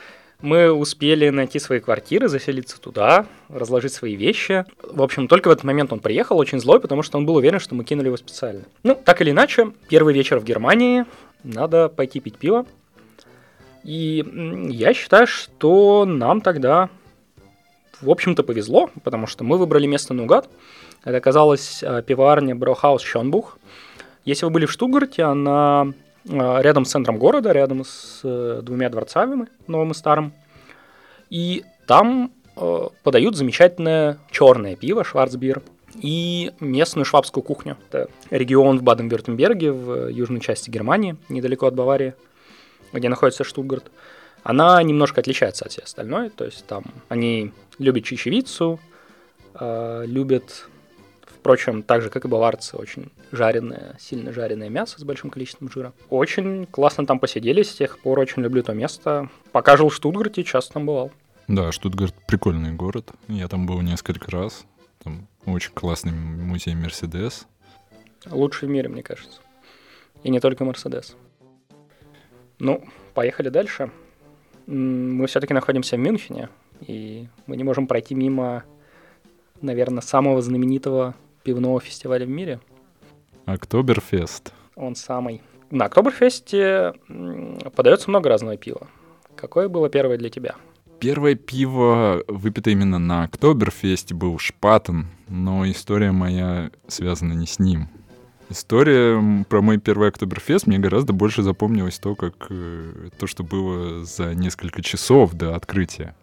мы 0.44 0.70
успели 0.70 1.30
найти 1.30 1.58
свои 1.58 1.80
квартиры, 1.80 2.28
заселиться 2.28 2.78
туда, 2.78 3.26
разложить 3.48 3.94
свои 3.94 4.14
вещи. 4.14 4.66
В 4.82 5.02
общем, 5.02 5.26
только 5.26 5.48
в 5.48 5.50
этот 5.50 5.64
момент 5.64 5.90
он 5.92 6.00
приехал 6.00 6.36
очень 6.38 6.60
злой, 6.60 6.80
потому 6.80 7.02
что 7.02 7.16
он 7.16 7.24
был 7.24 7.36
уверен, 7.36 7.60
что 7.60 7.74
мы 7.74 7.82
кинули 7.84 8.08
его 8.08 8.18
специально. 8.18 8.64
Ну, 8.82 8.94
так 8.94 9.22
или 9.22 9.30
иначе, 9.30 9.72
первый 9.88 10.12
вечер 10.12 10.38
в 10.38 10.44
Германии, 10.44 11.06
надо 11.44 11.88
пойти 11.88 12.20
пить 12.20 12.36
пиво. 12.36 12.66
И 13.84 14.24
я 14.70 14.92
считаю, 14.92 15.26
что 15.26 16.04
нам 16.04 16.42
тогда, 16.42 16.90
в 18.02 18.10
общем-то, 18.10 18.42
повезло, 18.42 18.90
потому 19.02 19.26
что 19.26 19.44
мы 19.44 19.56
выбрали 19.56 19.86
место 19.86 20.12
наугад. 20.12 20.48
Это 21.04 21.18
оказалась 21.18 21.82
э, 21.82 22.02
пивоварня 22.02 22.56
Браухаус 22.56 23.02
Шонбух. 23.02 23.58
Если 24.24 24.46
вы 24.46 24.50
были 24.50 24.66
в 24.66 24.72
Штутгарте, 24.72 25.22
она 25.24 25.92
а, 26.30 26.60
рядом 26.62 26.86
с 26.86 26.90
центром 26.90 27.18
города, 27.18 27.52
рядом 27.52 27.84
с 27.84 28.20
э, 28.24 28.60
двумя 28.62 28.88
дворцами, 28.88 29.46
новым 29.66 29.90
и 29.90 29.94
старым. 29.94 30.32
И 31.28 31.64
там 31.86 32.32
э, 32.56 32.88
подают 33.02 33.36
замечательное 33.36 34.18
черное 34.30 34.76
пиво, 34.76 35.04
шварцбир, 35.04 35.62
и 35.96 36.52
местную 36.60 37.04
швабскую 37.04 37.44
кухню. 37.44 37.76
Это 37.88 38.08
регион 38.30 38.78
в 38.78 38.82
Баден-Вюртемберге, 38.82 39.70
в 39.72 40.08
южной 40.08 40.40
части 40.40 40.70
Германии, 40.70 41.16
недалеко 41.28 41.66
от 41.66 41.74
Баварии, 41.74 42.14
где 42.92 43.08
находится 43.08 43.44
Штутгарт. 43.44 43.90
Она 44.42 44.82
немножко 44.82 45.20
отличается 45.20 45.66
от 45.66 45.72
всей 45.72 45.82
остальной, 45.82 46.30
то 46.30 46.44
есть 46.44 46.66
там 46.66 46.84
они 47.08 47.52
любят 47.78 48.04
чечевицу, 48.04 48.80
э, 49.54 50.04
любят 50.06 50.68
Впрочем, 51.44 51.82
так 51.82 52.00
же, 52.00 52.08
как 52.08 52.24
и 52.24 52.28
баварцы, 52.28 52.74
очень 52.78 53.12
жареное, 53.30 53.96
сильно 54.00 54.32
жареное 54.32 54.70
мясо 54.70 54.98
с 54.98 55.04
большим 55.04 55.28
количеством 55.28 55.70
жира. 55.70 55.92
Очень 56.08 56.64
классно 56.64 57.04
там 57.04 57.18
посидели, 57.18 57.62
с 57.62 57.74
тех 57.74 57.98
пор 57.98 58.18
очень 58.18 58.40
люблю 58.40 58.62
то 58.62 58.72
место. 58.72 59.28
Пока 59.52 59.76
жил 59.76 59.90
в 59.90 59.94
Штутгарте, 59.94 60.42
часто 60.42 60.72
там 60.72 60.86
бывал. 60.86 61.12
Да, 61.46 61.70
Штутгарт 61.70 62.14
прикольный 62.26 62.72
город. 62.72 63.10
Я 63.28 63.46
там 63.48 63.66
был 63.66 63.82
несколько 63.82 64.30
раз. 64.30 64.64
Там 65.02 65.28
очень 65.44 65.72
классный 65.74 66.12
музей 66.12 66.74
Мерседес. 66.74 67.46
Лучший 68.30 68.66
в 68.66 68.70
мире, 68.70 68.88
мне 68.88 69.02
кажется. 69.02 69.42
И 70.22 70.30
не 70.30 70.40
только 70.40 70.64
Мерседес. 70.64 71.14
Ну, 72.58 72.82
поехали 73.12 73.50
дальше. 73.50 73.90
Мы 74.66 75.26
все-таки 75.26 75.52
находимся 75.52 75.96
в 75.96 75.98
Мюнхене, 75.98 76.48
и 76.80 77.28
мы 77.46 77.58
не 77.58 77.64
можем 77.64 77.86
пройти 77.86 78.14
мимо, 78.14 78.64
наверное, 79.60 80.00
самого 80.00 80.40
знаменитого 80.40 81.14
пивного 81.44 81.80
фестиваля 81.80 82.26
в 82.26 82.28
мире. 82.28 82.60
Октоберфест. 83.44 84.52
Он 84.74 84.96
самый. 84.96 85.42
На 85.70 85.86
Октоберфесте 85.86 86.94
подается 87.76 88.10
много 88.10 88.28
разного 88.28 88.56
пива. 88.56 88.88
Какое 89.36 89.68
было 89.68 89.88
первое 89.88 90.16
для 90.16 90.30
тебя? 90.30 90.54
Первое 91.00 91.34
пиво, 91.34 92.24
выпито 92.28 92.70
именно 92.70 92.98
на 92.98 93.24
Октоберфесте, 93.24 94.14
был 94.14 94.38
Шпатен, 94.38 95.06
но 95.28 95.68
история 95.70 96.12
моя 96.12 96.70
связана 96.86 97.34
не 97.34 97.46
с 97.46 97.58
ним. 97.58 97.88
История 98.48 99.44
про 99.48 99.62
мой 99.62 99.78
первый 99.78 100.08
Октоберфест 100.08 100.66
мне 100.66 100.78
гораздо 100.78 101.12
больше 101.12 101.42
запомнилась 101.42 101.98
то, 101.98 102.14
как 102.14 102.34
э, 102.50 103.08
то, 103.18 103.26
что 103.26 103.42
было 103.42 104.04
за 104.04 104.34
несколько 104.34 104.82
часов 104.82 105.32
до 105.32 105.54
открытия. 105.54 106.14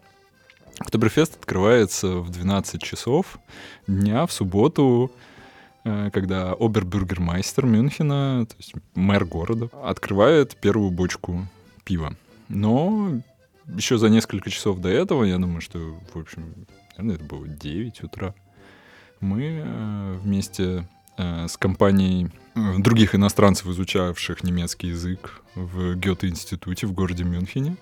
Октоберфест 0.82 1.36
открывается 1.38 2.08
в 2.17 2.32
12 2.32 2.82
часов 2.82 3.38
дня 3.86 4.26
в 4.26 4.32
субботу, 4.32 5.12
э, 5.84 6.10
когда 6.12 6.54
обербюргермайстер 6.54 7.67
Мюнхена, 7.67 8.48
то 8.48 8.56
есть 8.58 8.74
мэр 8.96 9.26
города, 9.26 9.70
открывает 9.84 10.56
первую 10.56 10.89
бочку 10.89 11.46
пива. 11.84 12.15
Но 12.50 13.22
еще 13.67 14.00
за 14.00 14.10
несколько 14.10 14.50
часов 14.50 14.80
до 14.80 14.89
этого, 14.89 15.24
я 15.24 15.38
думаю, 15.38 15.62
что, 15.62 15.78
в 16.13 16.20
общем, 16.20 16.65
наверное, 16.98 17.15
это 17.17 17.26
было 17.26 17.48
9 17.48 18.04
утра, 18.04 18.34
мы 19.20 19.62
э, 19.63 20.17
вместе 20.24 20.88
э, 21.17 21.48
с 21.48 21.58
компанией 21.58 22.32
других 22.56 23.13
иностранцев, 23.13 23.67
изучавших 23.67 24.44
немецкий 24.44 24.88
язык 24.88 25.44
в 25.54 25.96
Гёте-институте 25.96 26.88
в 26.88 26.94
городе 26.94 27.24
Мюнхене, 27.24 27.78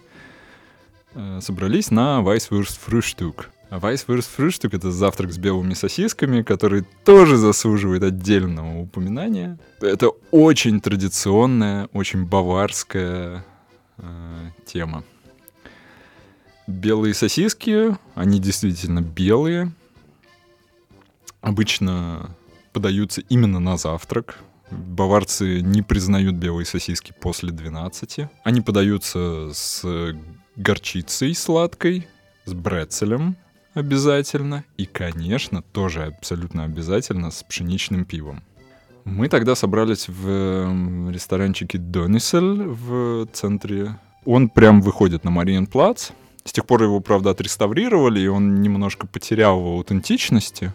собрались 1.39 1.91
на 1.91 2.21
Weisswurst-Frühstück. 2.21 3.45
А 3.69 3.77
Weisswurst-Frühstück— 3.77 4.69
это 4.75 4.91
завтрак 4.91 5.31
с 5.31 5.37
белыми 5.37 5.75
сосисками, 5.75 6.41
который 6.41 6.85
тоже 7.05 7.37
заслуживает 7.37 8.03
отдельного 8.03 8.79
упоминания. 8.79 9.59
Это 9.79 10.09
очень 10.31 10.81
традиционная, 10.81 11.87
очень 11.93 12.25
баварская 12.25 13.45
э, 13.97 14.49
тема. 14.65 15.03
Белые 16.65 17.13
сосиски, 17.13 17.95
они 18.15 18.39
действительно 18.39 19.01
белые. 19.01 19.71
Обычно 21.41 22.35
подаются 22.73 23.21
именно 23.21 23.59
на 23.59 23.77
завтрак. 23.77 24.39
Баварцы 24.71 25.61
не 25.61 25.83
признают 25.83 26.35
белые 26.35 26.65
сосиски 26.65 27.13
после 27.19 27.51
12. 27.51 28.29
Они 28.43 28.61
подаются 28.61 29.51
с 29.53 29.83
горчицей 30.59 31.33
сладкой, 31.33 32.07
с 32.45 32.53
брецелем 32.53 33.37
обязательно 33.73 34.65
и, 34.77 34.85
конечно, 34.85 35.61
тоже 35.61 36.03
абсолютно 36.03 36.65
обязательно 36.65 37.31
с 37.31 37.43
пшеничным 37.43 38.05
пивом. 38.05 38.43
Мы 39.05 39.29
тогда 39.29 39.55
собрались 39.55 40.07
в 40.07 41.09
ресторанчике 41.09 41.77
Донисель 41.77 42.63
в 42.63 43.27
центре. 43.31 43.97
Он 44.25 44.49
прям 44.49 44.81
выходит 44.81 45.23
на 45.23 45.31
Мариенплац. 45.31 46.11
С 46.43 46.51
тех 46.51 46.65
пор 46.65 46.83
его, 46.83 46.99
правда, 46.99 47.31
отреставрировали, 47.31 48.19
и 48.19 48.27
он 48.27 48.61
немножко 48.61 49.07
потерял 49.07 49.61
в 49.61 49.65
аутентичности. 49.65 50.73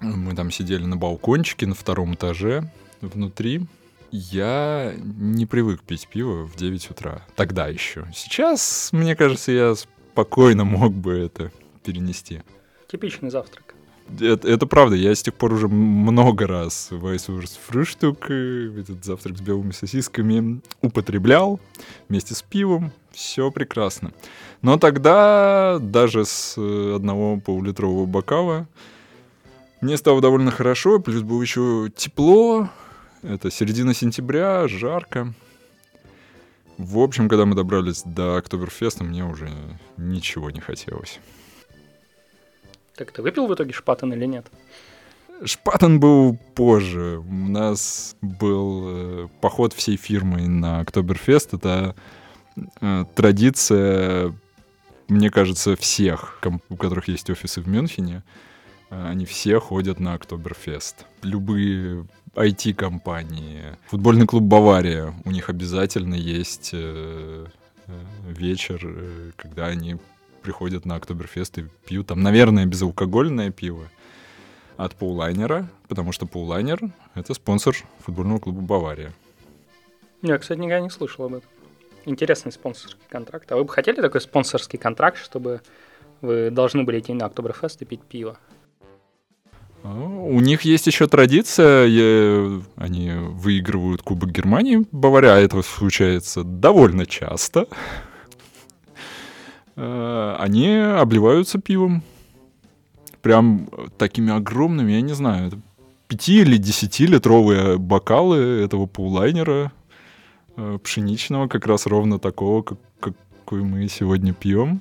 Мы 0.00 0.34
там 0.34 0.50
сидели 0.50 0.84
на 0.84 0.96
балкончике 0.96 1.66
на 1.66 1.74
втором 1.74 2.14
этаже 2.14 2.70
внутри. 3.00 3.66
Я 4.10 4.94
не 4.96 5.46
привык 5.46 5.82
пить 5.82 6.08
пиво 6.08 6.46
в 6.46 6.56
9 6.56 6.90
утра. 6.90 7.22
Тогда 7.34 7.68
еще. 7.68 8.06
Сейчас, 8.14 8.90
мне 8.92 9.16
кажется, 9.16 9.52
я 9.52 9.74
спокойно 9.74 10.64
мог 10.64 10.92
бы 10.92 11.12
это 11.12 11.52
перенести. 11.84 12.42
Типичный 12.88 13.30
завтрак. 13.30 13.74
Это, 14.20 14.48
это 14.48 14.66
правда, 14.66 14.94
я 14.94 15.14
с 15.14 15.22
тех 15.22 15.34
пор 15.34 15.52
уже 15.52 15.66
много 15.66 16.46
раз 16.46 16.88
Weisswurst 16.92 17.58
Frühstück, 17.68 18.80
этот 18.80 19.04
завтрак 19.04 19.36
с 19.36 19.40
белыми 19.40 19.72
сосисками, 19.72 20.60
употреблял 20.80 21.58
вместе 22.08 22.34
с 22.34 22.42
пивом, 22.42 22.92
все 23.10 23.50
прекрасно. 23.50 24.12
Но 24.62 24.78
тогда 24.78 25.78
даже 25.80 26.24
с 26.24 26.56
одного 26.56 27.40
полулитрового 27.40 28.06
бокала 28.06 28.68
мне 29.80 29.96
стало 29.96 30.20
довольно 30.20 30.52
хорошо, 30.52 31.00
плюс 31.00 31.22
было 31.22 31.42
еще 31.42 31.90
тепло, 31.94 32.68
это 33.28 33.50
середина 33.50 33.94
сентября, 33.94 34.68
жарко. 34.68 35.34
В 36.78 36.98
общем, 36.98 37.28
когда 37.28 37.46
мы 37.46 37.54
добрались 37.54 38.02
до 38.04 38.36
Октоберфеста, 38.36 39.02
мне 39.02 39.24
уже 39.24 39.50
ничего 39.96 40.50
не 40.50 40.60
хотелось. 40.60 41.20
Так 42.94 43.12
ты 43.12 43.22
выпил 43.22 43.46
в 43.46 43.54
итоге 43.54 43.72
шпатен 43.72 44.12
или 44.12 44.26
нет? 44.26 44.46
Шпатен 45.44 46.00
был 46.00 46.38
позже. 46.54 47.18
У 47.18 47.48
нас 47.48 48.16
был 48.20 48.84
э, 48.88 49.28
поход 49.40 49.72
всей 49.72 49.96
фирмы 49.96 50.48
на 50.48 50.80
Октоберфест. 50.80 51.54
Это 51.54 51.94
э, 52.80 53.04
традиция, 53.14 54.34
мне 55.08 55.30
кажется, 55.30 55.76
всех, 55.76 56.40
у 56.68 56.76
которых 56.76 57.08
есть 57.08 57.28
офисы 57.28 57.60
в 57.60 57.68
Мюнхене. 57.68 58.22
Они 58.90 59.24
все 59.24 59.58
ходят 59.58 59.98
на 59.98 60.14
Октоберфест. 60.14 61.06
Любые 61.22 62.06
IT-компании. 62.34 63.76
Футбольный 63.88 64.26
клуб 64.26 64.44
«Бавария». 64.44 65.14
У 65.24 65.30
них 65.30 65.48
обязательно 65.50 66.14
есть 66.14 66.70
э, 66.72 67.46
э, 67.86 67.92
вечер, 68.26 68.80
э, 68.84 69.30
когда 69.36 69.66
они 69.66 69.96
приходят 70.42 70.84
на 70.84 70.96
Октоберфест 70.96 71.58
и 71.58 71.64
пьют 71.86 72.06
там, 72.08 72.22
наверное, 72.22 72.66
безалкогольное 72.66 73.50
пиво 73.50 73.88
от 74.76 74.94
Паулайнера, 74.94 75.68
потому 75.88 76.12
что 76.12 76.26
Паулайнер— 76.26 76.78
это 77.14 77.34
спонсор 77.34 77.74
футбольного 78.00 78.38
клуба 78.38 78.60
«Бавария». 78.60 79.12
Я, 80.22 80.38
кстати, 80.38 80.58
никогда 80.58 80.80
не 80.80 80.90
слышал 80.90 81.24
об 81.24 81.34
этом. 81.34 81.50
Интересный 82.04 82.52
спонсорский 82.52 83.02
контракт. 83.08 83.50
А 83.50 83.56
вы 83.56 83.64
бы 83.64 83.72
хотели 83.72 84.00
такой 84.00 84.20
спонсорский 84.20 84.78
контракт, 84.78 85.18
чтобы 85.18 85.60
вы 86.20 86.50
должны 86.50 86.84
были 86.84 87.00
идти 87.00 87.12
на 87.12 87.26
Октоберфест 87.26 87.82
и 87.82 87.84
пить 87.84 88.02
пиво? 88.02 88.38
У 89.94 90.40
них 90.40 90.62
есть 90.62 90.86
еще 90.86 91.06
традиция, 91.06 91.84
они 92.76 93.12
выигрывают 93.12 94.02
Кубок 94.02 94.30
Германии, 94.30 94.84
Бавария, 94.90 95.36
это 95.36 95.62
случается 95.62 96.42
довольно 96.42 97.06
часто. 97.06 97.66
Э, 99.76 100.36
они 100.38 100.68
обливаются 100.68 101.58
пивом. 101.58 102.02
Прям 103.22 103.68
такими 103.98 104.32
огромными, 104.32 104.92
я 104.92 105.00
не 105.00 105.12
знаю, 105.12 105.62
пяти 106.08 106.40
или 106.40 106.56
десятилитровые 106.56 107.76
бокалы 107.76 108.38
этого 108.62 108.86
Паулайнера 108.86 109.72
э, 110.56 110.78
пшеничного, 110.82 111.48
как 111.48 111.66
раз 111.66 111.86
ровно 111.86 112.18
такого, 112.18 112.62
как, 112.62 112.78
какой 113.00 113.62
мы 113.62 113.88
сегодня 113.88 114.32
пьем. 114.32 114.80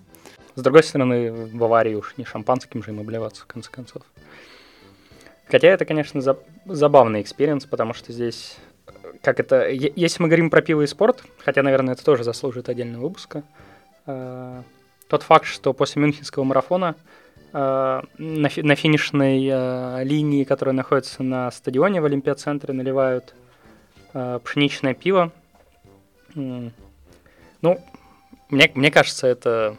С 0.56 0.62
другой 0.62 0.84
стороны, 0.84 1.32
в 1.32 1.56
Баварии 1.56 1.96
уж 1.96 2.14
не 2.18 2.24
шампанским 2.24 2.82
же 2.82 2.92
им 2.92 3.00
обливаться, 3.00 3.44
в 3.44 3.48
конце 3.48 3.70
концов. 3.70 4.04
Хотя 5.48 5.68
это, 5.68 5.86
конечно, 5.86 6.22
за, 6.22 6.38
забавный 6.66 7.22
experience, 7.22 7.66
потому 7.66 7.94
что 7.94 8.12
здесь, 8.12 8.58
как 9.22 9.40
это, 9.40 9.70
если 9.70 10.22
мы 10.22 10.28
говорим 10.28 10.50
про 10.50 10.62
пиво 10.62 10.82
и 10.82 10.88
спорт, 10.88 11.24
хотя, 11.44 11.62
наверное, 11.62 11.94
это 11.94 12.04
тоже 12.04 12.24
заслуживает 12.24 12.70
отдельного 12.70 13.04
выпуска, 13.04 13.44
э, 14.08 14.62
тот 15.08 15.24
факт, 15.24 15.46
что 15.46 15.74
после 15.74 16.02
Мюнхенского 16.02 16.44
марафона 16.44 16.96
э, 17.54 18.02
на, 18.18 18.50
фи, 18.50 18.64
на 18.64 18.76
финишной 18.76 19.48
э, 19.48 20.04
линии, 20.04 20.44
которая 20.46 20.74
находится 20.74 21.22
на 21.22 21.52
стадионе 21.52 22.02
в 22.02 22.06
Олимпиацентре, 22.06 22.74
наливают 22.74 23.36
э, 24.14 24.40
пшеничное 24.44 24.96
пиво. 24.96 25.32
Mm. 26.34 26.72
Ну, 27.62 27.82
мне, 28.50 28.72
мне 28.74 28.90
кажется, 28.90 29.28
это 29.28 29.78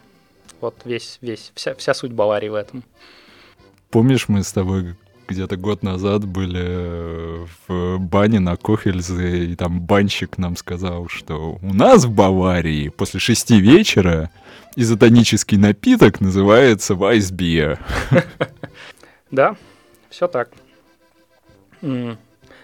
вот 0.61 0.77
весь, 0.85 1.19
весь, 1.21 1.53
вся, 1.55 1.75
вся 1.75 1.93
суть 1.93 2.13
Баварии 2.13 2.49
в 2.49 2.55
этом. 2.55 2.85
Помнишь, 3.91 4.29
мы 4.29 4.43
с 4.43 4.53
тобой 4.53 4.95
где-то 5.29 5.57
год 5.57 5.83
назад 5.83 6.25
были 6.25 6.65
э, 6.65 7.47
в 7.67 7.99
бане 7.99 8.41
на 8.41 8.57
Кохельзе, 8.57 9.47
и 9.47 9.57
там 9.57 9.81
банщик 9.81 10.39
нам 10.39 10.57
сказал, 10.57 11.09
что 11.09 11.59
у 11.63 11.75
нас 11.75 12.05
в 12.05 12.15
Баварии 12.15 12.89
после 12.89 13.21
шести 13.21 13.61
вечера 13.61 14.31
изотонический 14.77 15.59
напиток 15.59 16.21
называется 16.21 16.95
Вайсбия. 16.95 17.79
Да, 19.31 19.57
все 20.09 20.29
так. 20.29 20.51
Ну, 21.81 22.17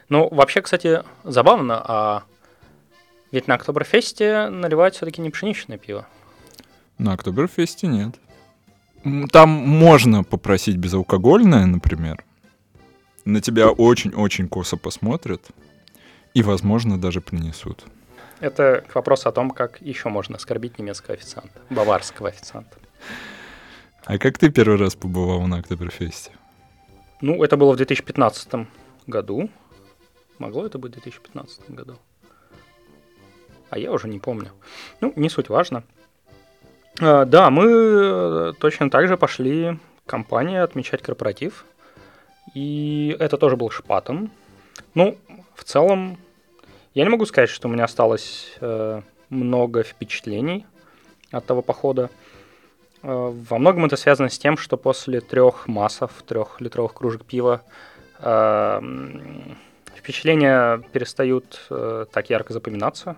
вообще, 0.09 0.63
кстати, 0.63 1.03
забавно, 1.25 1.83
а 1.85 2.23
ведь 3.33 3.49
на 3.49 3.55
Октоберфесте 3.55 4.49
наливают 4.49 4.95
все-таки 4.95 5.21
не 5.21 5.31
пшеничное 5.31 5.79
пиво. 5.79 6.07
На 6.99 7.15
Октоберфесте 7.15 7.87
нет. 7.89 8.15
Там 9.33 9.49
можно 9.49 10.23
попросить 10.23 10.77
безалкогольное, 10.77 11.67
например, 11.67 12.25
на 13.25 13.41
тебя 13.41 13.71
очень-очень 13.71 14.49
косо 14.49 14.77
посмотрят 14.77 15.43
и, 16.35 16.43
возможно, 16.43 16.99
даже 16.99 17.21
принесут. 17.21 17.85
Это 18.41 18.85
к 18.89 18.95
вопросу 18.95 19.29
о 19.29 19.33
том, 19.33 19.51
как 19.51 19.81
еще 19.81 20.09
можно 20.09 20.37
оскорбить 20.37 20.79
немецкого 20.79 21.15
официанта, 21.15 21.61
баварского 21.71 22.29
официанта. 22.29 22.77
А 24.05 24.19
как 24.19 24.39
ты 24.39 24.51
первый 24.51 24.79
раз 24.79 24.97
побывал 24.97 25.43
на 25.47 25.59
Октоберфесте? 25.59 26.33
Ну, 27.21 27.45
это 27.45 27.57
было 27.57 27.73
в 27.73 27.77
2015 27.77 28.67
году. 29.07 29.49
Могло 30.39 30.67
это 30.67 30.79
быть 30.79 30.91
в 30.91 30.95
2015 30.95 31.71
году? 31.71 31.99
А 33.71 33.79
я 33.79 33.93
уже 33.93 34.09
не 34.09 34.19
помню. 34.19 34.51
Ну, 35.01 35.13
не 35.15 35.29
суть 35.29 35.49
важно. 35.49 35.85
А, 37.01 37.25
да, 37.25 37.51
мы 37.51 37.65
э, 37.71 38.53
точно 38.59 38.91
так 38.91 39.07
же 39.07 39.17
пошли 39.17 39.79
компания 40.05 40.63
отмечать 40.63 41.01
корпоратив 41.01 41.65
и 42.55 43.17
это 43.19 43.37
тоже 43.37 43.57
был 43.57 43.71
шпатом. 43.71 44.31
Ну, 44.95 45.17
в 45.55 45.65
целом, 45.65 46.19
я 46.95 47.05
не 47.05 47.11
могу 47.11 47.27
сказать, 47.27 47.51
что 47.51 47.69
у 47.69 47.71
меня 47.71 47.85
осталось 47.85 48.57
э, 48.61 49.01
много 49.31 49.83
впечатлений 49.83 50.67
от 51.31 51.47
того 51.47 51.63
похода. 51.63 52.11
Э, 53.03 53.33
во 53.33 53.59
многом 53.59 53.85
это 53.87 53.97
связано 53.97 54.29
с 54.29 54.39
тем, 54.39 54.57
что 54.57 54.77
после 54.77 55.21
трех 55.21 55.69
массов, 55.69 56.23
трехлитровых 56.27 56.95
кружек 56.95 57.25
пива, 57.25 57.63
э, 58.19 58.81
впечатления 59.95 60.83
перестают 60.93 61.67
э, 61.71 62.07
так 62.13 62.31
ярко 62.31 62.53
запоминаться. 62.53 63.17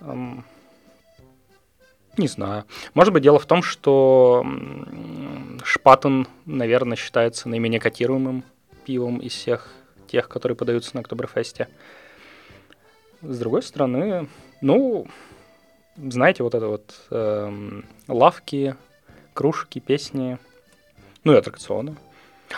Эм, 0.00 0.44
не 2.18 2.28
знаю. 2.28 2.64
Может 2.94 3.12
быть, 3.12 3.22
дело 3.22 3.38
в 3.38 3.46
том, 3.46 3.62
что 3.62 4.44
Шпатон, 5.64 6.26
наверное, 6.44 6.96
считается 6.96 7.48
наименее 7.48 7.80
котируемым 7.80 8.44
пивом 8.84 9.18
из 9.18 9.32
всех 9.32 9.72
тех, 10.06 10.28
которые 10.28 10.56
подаются 10.56 10.94
на 10.94 11.00
Октоберфесте. 11.00 11.68
С 13.20 13.38
другой 13.38 13.62
стороны, 13.62 14.28
ну, 14.60 15.06
знаете, 15.96 16.42
вот 16.42 16.54
это 16.54 16.68
вот 16.68 16.94
эм, 17.10 17.84
лавки, 18.06 18.76
кружки, 19.34 19.80
песни, 19.80 20.38
ну 21.24 21.32
и 21.32 21.36
аттракционы. 21.36 21.96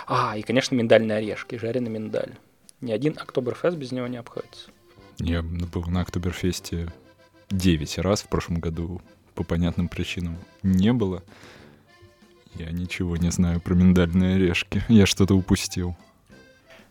А, 0.06 0.36
и, 0.36 0.42
конечно, 0.42 0.74
миндальные 0.74 1.18
орешки, 1.18 1.56
жареный 1.56 1.90
миндаль. 1.90 2.34
Ни 2.80 2.92
один 2.92 3.18
Октоберфест 3.18 3.76
без 3.76 3.92
него 3.92 4.06
не 4.06 4.16
обходится. 4.16 4.70
Я 5.18 5.42
был 5.42 5.84
на 5.86 6.02
Октоберфесте 6.02 6.88
9 7.50 7.98
раз 7.98 8.22
в 8.22 8.28
прошлом 8.28 8.60
году 8.60 9.02
по 9.40 9.44
понятным 9.44 9.88
причинам 9.88 10.36
не 10.62 10.92
было. 10.92 11.22
Я 12.56 12.70
ничего 12.72 13.16
не 13.16 13.30
знаю 13.30 13.58
про 13.58 13.72
миндальные 13.72 14.36
орешки. 14.36 14.82
Я 14.88 15.06
что-то 15.06 15.34
упустил. 15.34 15.96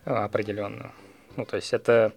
А, 0.04 0.26
определенно. 0.26 0.92
Ну, 1.38 1.46
то 1.46 1.58
есть 1.58 1.74
это, 1.74 2.12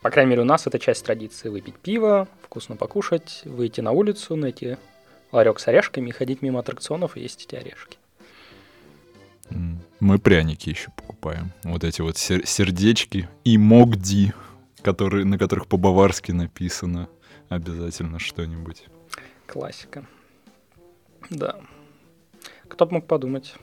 по 0.00 0.08
крайней 0.08 0.30
мере, 0.30 0.40
у 0.40 0.46
нас 0.46 0.66
это 0.66 0.78
часть 0.78 1.04
традиции. 1.04 1.50
Выпить 1.50 1.74
пиво, 1.74 2.28
вкусно 2.42 2.76
покушать, 2.76 3.42
выйти 3.44 3.82
на 3.82 3.90
улицу, 3.90 4.36
найти 4.36 4.78
ларек 5.32 5.60
с 5.60 5.68
орешками, 5.68 6.10
ходить 6.12 6.40
мимо 6.40 6.60
аттракционов 6.60 7.18
и 7.18 7.20
есть 7.20 7.44
эти 7.44 7.56
орешки. 7.56 7.98
Мы 10.00 10.18
пряники 10.18 10.70
еще 10.70 10.88
покупаем. 10.96 11.52
Вот 11.62 11.84
эти 11.84 12.00
вот 12.00 12.16
сердечки 12.16 13.28
и 13.44 13.58
могди, 13.58 14.32
которые, 14.80 15.26
на 15.26 15.36
которых 15.36 15.66
по-баварски 15.66 16.32
написано 16.32 17.10
обязательно 17.48 18.18
что-нибудь. 18.18 18.84
Классика. 19.46 20.04
Да. 21.30 21.56
Кто 22.68 22.86
бы 22.86 22.94
мог 22.94 23.06
подумать. 23.06 23.54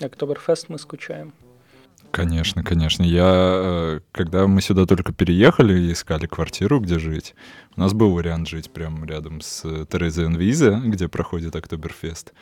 Октоберфест 0.00 0.68
мы 0.68 0.78
скучаем. 0.78 1.32
Конечно, 2.10 2.64
конечно. 2.64 3.02
Я, 3.02 3.30
э, 3.34 4.00
когда 4.12 4.46
мы 4.46 4.60
сюда 4.62 4.86
только 4.86 5.12
переехали 5.12 5.78
и 5.78 5.92
искали 5.92 6.26
квартиру, 6.26 6.80
где 6.80 6.98
жить, 6.98 7.34
у 7.76 7.80
нас 7.80 7.92
был 7.92 8.12
вариант 8.12 8.48
жить 8.48 8.70
прямо 8.70 9.06
рядом 9.06 9.40
с 9.40 9.62
Терезой 9.86 10.26
Энвиза, 10.26 10.80
где 10.84 11.08
проходит 11.08 11.54
Октоберфест. 11.54 12.32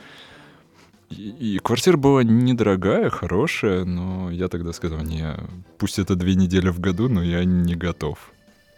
И, 1.11 1.55
и 1.57 1.59
квартира 1.59 1.97
была 1.97 2.23
недорогая, 2.23 3.11
хорошая, 3.11 3.85
но 3.85 4.31
я 4.31 4.49
тогда 4.49 4.73
сказал, 4.73 5.01
не, 5.01 5.35
пусть 5.77 5.99
это 5.99 6.15
две 6.15 6.35
недели 6.35 6.69
в 6.69 6.81
году, 6.81 7.09
но 7.09 7.23
я 7.23 7.45
не 7.45 7.75
готов. 7.75 8.31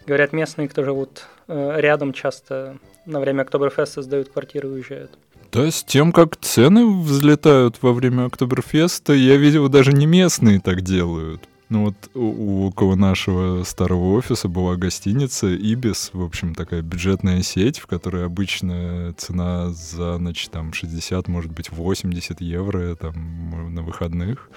Говорят, 0.07 0.33
местные, 0.33 0.69
кто 0.69 0.83
живут 0.83 1.27
э, 1.47 1.81
рядом, 1.81 2.13
часто 2.13 2.79
на 3.07 3.21
время 3.21 3.43
Октоберфеста 3.43 4.03
сдают 4.03 4.29
квартиры 4.31 4.69
и 4.69 4.73
уезжают. 4.73 5.19
Да, 5.53 5.71
с 5.71 5.83
тем, 5.83 6.13
как 6.13 6.37
цены 6.37 6.87
взлетают 7.03 7.77
во 7.83 7.93
время 7.93 8.27
Октоберфеста, 8.27 9.13
я 9.13 9.37
видел, 9.37 9.69
даже 9.69 9.93
не 9.93 10.07
местные 10.07 10.61
так 10.61 10.83
делают. 10.83 11.43
Ну 11.71 11.85
вот 11.87 11.95
у, 12.15 12.67
около 12.67 12.97
нашего 12.97 13.63
старого 13.63 14.15
офиса 14.17 14.49
была 14.49 14.75
гостиница 14.75 15.47
Ибис, 15.47 16.11
в 16.13 16.23
общем, 16.23 16.55
такая 16.55 16.83
бюджетная 16.83 17.43
сеть, 17.43 17.79
в 17.79 17.87
которой 17.87 18.27
обычно 18.27 19.15
цена 19.17 19.71
за 19.71 20.19
ночь 20.19 20.49
там 20.49 20.73
60, 20.73 21.29
может 21.29 21.53
быть 21.53 21.71
80 21.71 22.41
евро 22.41 22.97
там 22.97 23.75
на 23.75 23.83
выходных. 23.83 24.51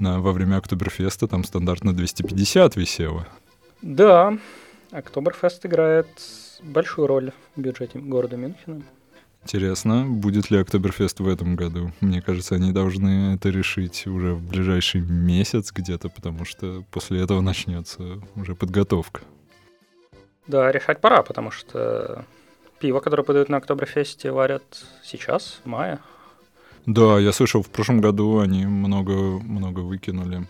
на, 0.00 0.20
во 0.20 0.32
время 0.32 0.56
Октоберфеста 0.56 1.28
там 1.28 1.44
стандартно 1.44 1.94
250 1.94 2.76
висело. 2.76 3.26
Да, 3.80 4.36
Октоберфест 4.90 5.64
играет 5.64 6.08
большую 6.62 7.06
роль 7.06 7.32
в 7.56 7.60
бюджете 7.60 7.98
города 7.98 8.36
Мюнхена. 8.36 8.82
Интересно, 9.44 10.04
будет 10.06 10.50
ли 10.50 10.58
Октоберфест 10.58 11.20
в 11.20 11.28
этом 11.28 11.56
году? 11.56 11.92
Мне 12.00 12.20
кажется, 12.20 12.56
они 12.56 12.72
должны 12.72 13.34
это 13.34 13.50
решить 13.50 14.06
уже 14.06 14.34
в 14.34 14.42
ближайший 14.42 15.00
месяц 15.00 15.72
где-то, 15.72 16.08
потому 16.08 16.44
что 16.44 16.84
после 16.90 17.22
этого 17.22 17.40
начнется 17.40 18.20
уже 18.36 18.54
подготовка. 18.54 19.22
Да, 20.46 20.70
решать 20.72 21.00
пора, 21.00 21.22
потому 21.22 21.50
что 21.50 22.24
пиво, 22.80 23.00
которое 23.00 23.22
подают 23.22 23.48
на 23.48 23.58
Октоберфесте, 23.58 24.32
варят 24.32 24.84
сейчас, 25.02 25.60
в 25.64 25.66
мае. 25.66 25.98
Да, 26.86 27.18
я 27.18 27.32
слышал, 27.32 27.62
в 27.62 27.68
прошлом 27.68 28.00
году 28.00 28.38
они 28.40 28.66
много, 28.66 29.12
много 29.12 29.80
выкинули. 29.80 30.46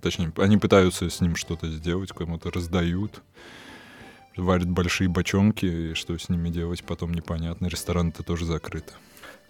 Точнее, 0.00 0.32
они 0.36 0.56
пытаются 0.56 1.08
с 1.10 1.20
ним 1.20 1.36
что-то 1.36 1.68
сделать, 1.68 2.12
кому-то 2.12 2.50
раздают. 2.50 3.22
Варят 4.36 4.70
большие 4.70 5.08
бочонки, 5.08 5.66
и 5.66 5.94
что 5.94 6.16
с 6.16 6.28
ними 6.28 6.48
делать 6.48 6.82
потом 6.84 7.12
непонятно. 7.12 7.66
Рестораны-то 7.66 8.22
тоже 8.22 8.46
закрыты. 8.46 8.92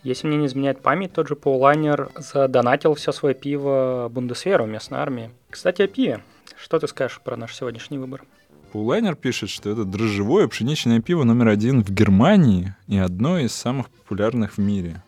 Если 0.03 0.27
мне 0.27 0.37
не 0.37 0.47
изменяет 0.47 0.81
память, 0.83 1.12
тот 1.12 1.29
же 1.29 1.37
Паулайнер 1.37 2.11
задонатил 2.16 2.95
все 2.95 3.12
свое 3.12 3.37
пиво 3.37 4.09
Бундесверу, 4.11 4.66
местной 4.66 4.99
армии. 4.99 5.31
Кстати, 5.49 5.83
о 5.83 5.87
пиве. 5.87 6.25
Что 6.57 6.81
ты 6.81 6.88
скажешь 6.88 7.21
про 7.23 7.37
наш 7.37 7.55
сегодняшний 7.55 7.99
выбор? 7.99 8.25
Паулайнер 8.73 9.14
пишет, 9.14 9.51
что 9.51 9.71
это 9.71 9.85
дрожжевое 9.85 10.49
пшеничное 10.49 11.01
пиво 11.01 11.23
номер 11.23 11.49
один 11.49 11.85
в 11.85 11.90
Германии 11.90 12.75
и 12.88 12.97
одно 12.97 13.38
из 13.38 13.53
самых 13.53 13.90
популярных 13.90 14.55
в 14.55 14.59
мире. 14.59 15.03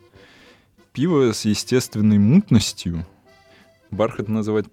Пиво 0.93 1.33
с 1.33 1.45
естественной 1.45 2.19
мутностью. 2.19 3.05
Бархат 3.91 4.29
называть 4.29 4.67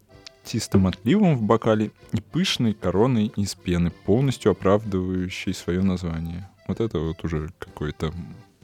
чистым 0.45 0.87
отливом 0.87 1.35
в 1.35 1.41
бокале 1.41 1.91
и 2.11 2.21
пышной 2.21 2.73
короной 2.73 3.31
из 3.35 3.55
пены, 3.55 3.91
полностью 3.91 4.51
оправдывающей 4.51 5.53
свое 5.53 5.81
название. 5.81 6.49
Вот 6.67 6.79
это 6.79 6.99
вот 6.99 7.23
уже 7.23 7.49
какой-то 7.59 8.13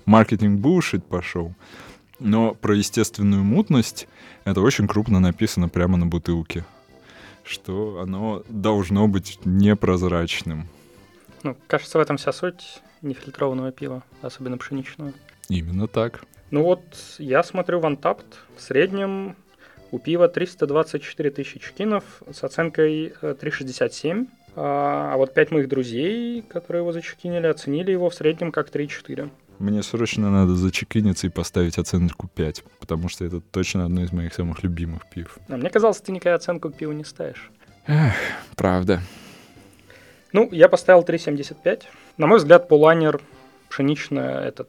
маркетинг 0.05 0.59
бушит 0.59 1.05
пошел. 1.05 1.53
Но 2.19 2.55
про 2.55 2.75
естественную 2.75 3.43
мутность 3.43 4.07
это 4.43 4.61
очень 4.61 4.87
крупно 4.87 5.19
написано 5.19 5.69
прямо 5.69 5.97
на 5.97 6.05
бутылке 6.05 6.65
что 7.47 7.99
оно 8.01 8.43
должно 8.49 9.07
быть 9.07 9.39
непрозрачным. 9.45 10.67
Ну, 11.43 11.55
кажется, 11.67 11.97
в 11.97 12.01
этом 12.01 12.17
вся 12.17 12.31
суть 12.31 12.81
нефильтрованного 13.01 13.71
пива, 13.71 14.03
особенно 14.21 14.57
пшеничного. 14.57 15.13
Именно 15.49 15.87
так. 15.87 16.23
Ну 16.51 16.63
вот, 16.63 16.81
я 17.19 17.43
смотрю 17.43 17.79
в 17.79 17.85
Untapped, 17.85 18.35
в 18.55 18.61
среднем 18.61 19.35
у 19.91 19.99
пива 19.99 20.27
324 20.27 21.31
тысячи 21.31 21.59
чекинов 21.59 22.03
с 22.31 22.43
оценкой 22.43 23.13
3,67. 23.21 24.27
А, 24.55 25.13
а 25.13 25.17
вот 25.17 25.33
пять 25.33 25.51
моих 25.51 25.67
друзей, 25.67 26.41
которые 26.41 26.81
его 26.81 26.91
зачекинили, 26.91 27.47
оценили 27.47 27.91
его 27.91 28.09
в 28.09 28.15
среднем 28.15 28.51
как 28.51 28.69
3,4. 28.69 29.29
Мне 29.59 29.81
срочно 29.81 30.29
надо 30.29 30.55
зачекиниться 30.55 31.27
и 31.27 31.31
поставить 31.31 31.77
оценку 31.77 32.27
5, 32.27 32.63
потому 32.79 33.09
что 33.09 33.25
это 33.25 33.41
точно 33.41 33.85
одно 33.85 34.03
из 34.03 34.11
моих 34.11 34.33
самых 34.33 34.63
любимых 34.63 35.09
пив. 35.09 35.39
А 35.47 35.57
мне 35.57 35.69
казалось, 35.69 35.99
ты 35.99 36.11
никогда 36.11 36.35
оценку 36.35 36.69
пиву 36.69 36.91
не 36.91 37.03
ставишь. 37.03 37.49
Эх, 37.87 38.13
правда. 38.55 39.01
Ну, 40.33 40.49
я 40.51 40.69
поставил 40.69 41.03
3,75. 41.03 41.83
На 42.17 42.27
мой 42.27 42.37
взгляд, 42.37 42.67
Пуланер 42.67 43.21
пшеничная, 43.69 44.41
это, 44.41 44.67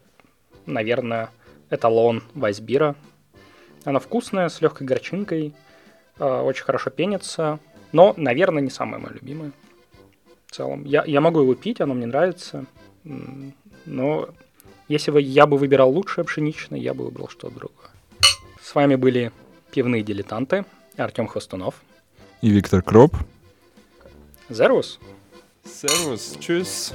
наверное, 0.66 1.30
эталон 1.70 2.22
Вайсбира. 2.34 2.94
Она 3.88 4.00
вкусная, 4.00 4.50
с 4.50 4.60
легкой 4.60 4.86
горчинкой, 4.86 5.54
а, 6.18 6.42
очень 6.42 6.62
хорошо 6.62 6.90
пенится, 6.90 7.58
но, 7.92 8.12
наверное, 8.18 8.62
не 8.62 8.68
самая 8.68 9.00
моя 9.00 9.14
любимая 9.14 9.50
в 10.46 10.54
целом. 10.54 10.84
Я, 10.84 11.04
я 11.06 11.22
могу 11.22 11.40
его 11.40 11.54
пить, 11.54 11.80
оно 11.80 11.94
мне 11.94 12.04
нравится, 12.04 12.66
но 13.86 14.28
если 14.88 15.10
бы 15.10 15.22
я 15.22 15.46
бы 15.46 15.56
выбирал 15.56 15.90
лучшее 15.90 16.26
пшеничное, 16.26 16.78
я 16.78 16.92
бы 16.92 17.06
выбрал 17.06 17.28
что-то 17.28 17.54
другое. 17.54 17.88
С 18.60 18.74
вами 18.74 18.96
были 18.96 19.32
пивные 19.70 20.02
дилетанты 20.02 20.66
Артем 20.98 21.26
Хвостунов 21.26 21.76
и 22.42 22.50
Виктор 22.50 22.82
Кроп. 22.82 23.16
Зервус. 24.50 25.00
Сервус. 25.64 26.36
Чус. 26.38 26.92